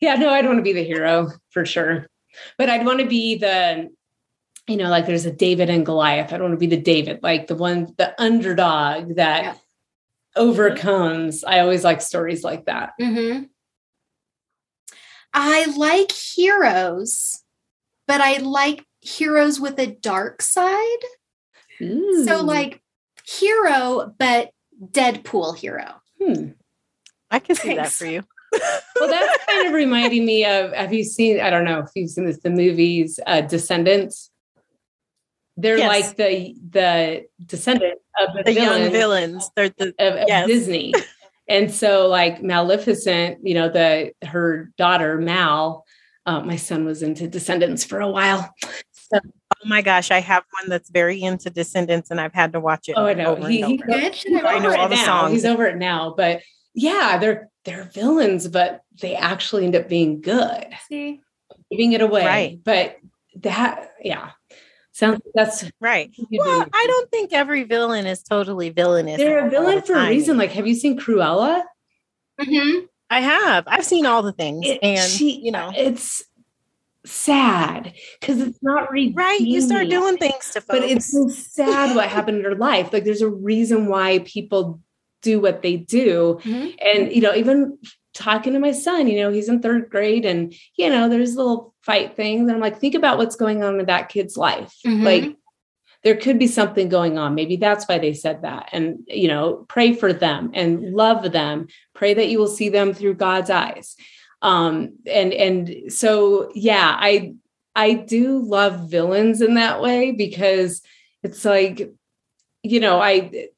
[0.00, 0.20] To be the villain?
[0.20, 2.06] yeah, no, I'd want to be the hero for sure.
[2.56, 3.90] But I'd want to be the
[4.68, 6.30] you know, like there's a David and Goliath.
[6.30, 9.54] I don't want to be the David, like the one, the underdog that Yeah.
[10.36, 11.42] overcomes.
[11.42, 12.92] I always like stories like that.
[13.00, 13.44] hmm
[15.32, 17.42] I like heroes,
[18.06, 21.02] but I like heroes with a dark side.
[21.80, 22.82] So, like,
[23.24, 24.50] hero, but
[24.84, 26.00] Deadpool hero.
[26.20, 26.50] Hmm.
[27.30, 28.24] I can see that for you.
[29.00, 30.72] Well, that's kind of reminding me of.
[30.72, 31.40] Have you seen?
[31.40, 32.38] I don't know if you've seen this.
[32.38, 34.30] The movies uh, Descendants.
[35.56, 35.88] They're Yes.
[35.88, 39.50] like the the descendant of the, The young villains.
[39.56, 40.46] They're the of, of yes.
[40.46, 40.94] Disney,
[41.48, 45.84] and so like Maleficent, you know, the her daughter Mal.
[46.26, 48.54] Uh, my son was into Descendants for a while.
[48.92, 49.18] So,
[49.64, 52.88] Oh my gosh, I have one that's very into Descendants, and I've had to watch
[52.88, 52.94] it.
[52.96, 53.34] oh, I know.
[53.34, 53.86] over He, and he, over.
[54.00, 54.14] Good.
[54.14, 55.04] he's I know it all the now.
[55.04, 55.32] songs.
[55.32, 56.42] He's over it now, but
[56.74, 60.66] yeah, they're they're villains, but they actually end up being good.
[60.88, 61.20] See?
[61.70, 62.24] giving it away.
[62.26, 62.60] Right.
[62.64, 62.96] But
[63.36, 64.30] that, yeah,
[64.92, 66.10] sounds that's Right.
[66.30, 69.18] Well, I don't think every villain is totally villainous.
[69.18, 70.36] They're a villain the for a reason.
[70.38, 71.62] Like, have you seen Cruella?
[72.40, 73.64] hmm I have.
[73.66, 76.22] I've seen all the things, It- and she, you know, it's
[77.06, 79.14] sad because it's not redeeming.
[79.16, 79.40] right?
[79.40, 80.66] You start doing things to folks.
[80.66, 82.92] but it's so sad what happened in her life.
[82.92, 84.80] Like, there's a reason why people
[85.22, 86.74] do what they do, Mhm.
[86.80, 87.78] and you know, even
[88.14, 91.74] talking to my son, you know, he's in third grade, and you know, there's little
[91.82, 95.04] fight things, and I'm like, think about what's going on in that kid's life, Mhm.
[95.04, 95.36] like.
[96.04, 97.34] There could be something going on.
[97.34, 98.68] Maybe that's why they said that.
[98.72, 101.66] And, you know, pray for them and love them.
[101.92, 103.96] Pray that you will see them through God's eyes.
[104.40, 107.34] Um, and and so yeah, I
[107.74, 110.82] I do love villains in that way because
[111.24, 111.92] it's like,
[112.62, 113.48] you know, I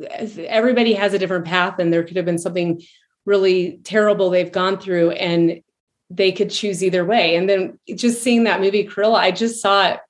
[0.00, 2.82] everybody has a different path, and there could have been something
[3.24, 5.62] really terrible they've gone through, and
[6.10, 7.36] they could choose either way.
[7.36, 10.00] And then just seeing that movie Cruella, I just saw it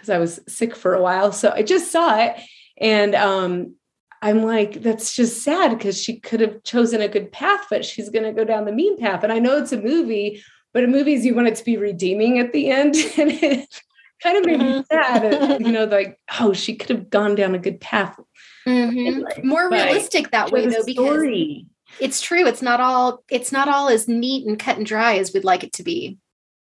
[0.00, 1.32] because I was sick for a while.
[1.32, 2.36] So I just saw it.
[2.78, 3.74] And um,
[4.22, 8.08] I'm like, that's just sad because she could have chosen a good path, but she's
[8.08, 9.22] going to go down the mean path.
[9.24, 10.42] And I know it's a movie,
[10.72, 12.94] but in movies, you want it to be redeeming at the end.
[13.18, 13.82] and it
[14.22, 15.60] kind of made me sad.
[15.60, 18.18] You know, like, oh, she could have gone down a good path.
[18.66, 19.44] Mhm.
[19.44, 21.66] More But realistic that way For the though, because story.
[21.98, 22.46] it's true.
[22.46, 23.22] It's not all.
[23.30, 26.18] It's not all as neat and cut and dry as we'd like it to be.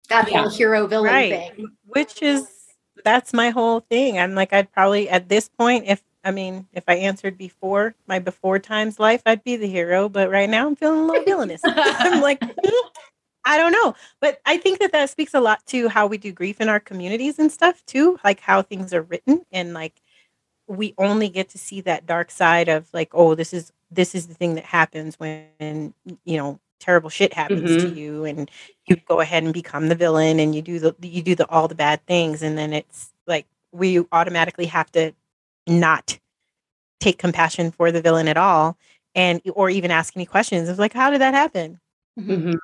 [0.09, 0.41] That Yeah.
[0.41, 1.53] whole hero villain Right.
[1.55, 1.67] thing.
[1.85, 2.47] which is
[3.03, 4.17] that's my whole thing.
[4.17, 8.17] I'm like, I'd probably at this point, if I mean, if I answered before my
[8.19, 10.07] before times life, I'd be the hero.
[10.07, 11.61] But right now, I'm feeling a little villainous.
[11.65, 12.87] I'm like, hmm,
[13.45, 13.93] I don't know.
[14.21, 16.79] But I think that that speaks a lot to how we do grief in our
[16.79, 19.93] communities and stuff too, like how things are written and like
[20.67, 24.27] we only get to see that dark side of like, oh, this is this is
[24.27, 25.93] the thing that happens when
[26.25, 27.93] you know terrible shit happens mm-hmm.
[27.93, 28.51] to you and
[28.87, 31.67] you go ahead and become the villain and you do the you do the all
[31.69, 35.13] the bad things and then it's like we automatically have to
[35.65, 36.19] not
[36.99, 38.77] take compassion for the villain at all
[39.15, 41.79] and or even ask any questions of like how did that happen
[42.19, 42.55] mm-hmm.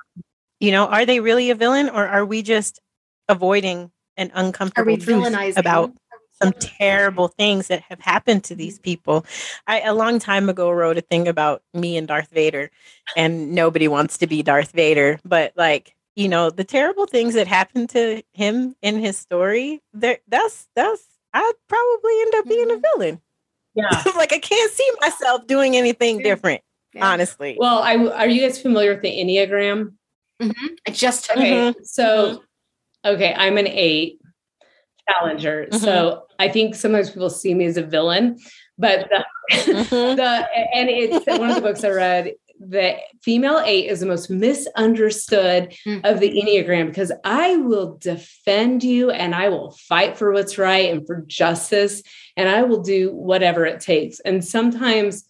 [0.58, 2.78] you know are they really a villain or are we just
[3.26, 5.92] avoiding an uncomfortable truth about
[6.42, 9.24] some terrible things that have happened to these people.
[9.66, 12.70] I a long time ago wrote a thing about me and Darth Vader,
[13.16, 17.46] and nobody wants to be Darth Vader, but like you know the terrible things that
[17.46, 19.80] happened to him in his story.
[19.92, 22.82] There, that's that's I'd probably end up being a mm-hmm.
[22.94, 23.20] villain.
[23.74, 26.62] Yeah, like I can't see myself doing anything different.
[26.94, 27.06] Yeah.
[27.06, 27.56] Honestly.
[27.58, 29.92] Well, I are you guys familiar with the Enneagram?
[30.42, 30.66] Mm-hmm.
[30.88, 31.52] I just okay.
[31.52, 31.84] Mm-hmm.
[31.84, 32.42] So,
[33.04, 34.19] okay, I'm an eight
[35.10, 35.66] challenger.
[35.70, 35.84] Mm-hmm.
[35.84, 38.38] So I think sometimes people see me as a villain,
[38.78, 39.24] but the,
[39.56, 40.16] mm-hmm.
[40.16, 42.32] the and it's one of the books I read.
[42.62, 46.04] The female eight is the most misunderstood mm-hmm.
[46.04, 50.92] of the Enneagram because I will defend you and I will fight for what's right
[50.92, 52.02] and for justice
[52.36, 54.20] and I will do whatever it takes.
[54.20, 55.24] And sometimes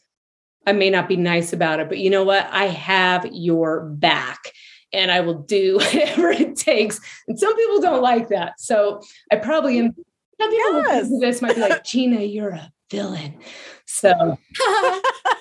[0.67, 2.49] I may not be nice about it, but you know what?
[2.51, 4.53] I have your back
[4.93, 7.01] and I will do whatever it takes.
[7.29, 8.61] And some people don't like that.
[8.61, 9.95] So I probably am.
[10.41, 11.11] Some people yes.
[11.21, 13.39] this might be like, Gina, you're a villain.
[13.87, 14.11] So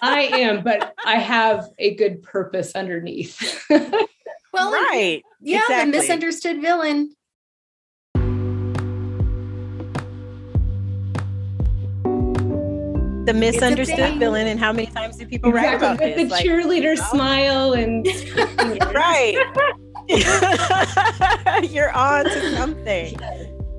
[0.02, 3.66] I am, but I have a good purpose underneath.
[3.70, 5.24] well, right.
[5.40, 5.92] Yeah, exactly.
[5.92, 7.16] the misunderstood villain.
[13.30, 15.72] The misunderstood villain and how many times do people exactly.
[15.72, 16.24] write about With this?
[16.24, 17.10] The like, cheerleader you know?
[17.12, 18.08] smile and
[18.94, 19.38] right.
[21.70, 23.20] You're on to something.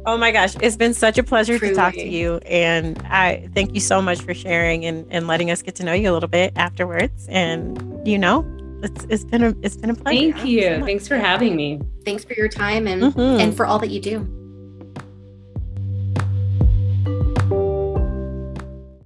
[0.07, 1.75] Oh my gosh, it's been such a pleasure Truly.
[1.75, 2.37] to talk to you.
[2.47, 5.93] And I thank you so much for sharing and, and letting us get to know
[5.93, 7.27] you a little bit afterwards.
[7.29, 8.47] And you know,
[8.83, 10.33] it's it's been a it's been a pleasure.
[10.33, 10.63] Thank you.
[10.63, 11.81] So Thanks for having me.
[12.05, 13.41] Thanks for your time and mm-hmm.
[13.41, 14.40] and for all that you do.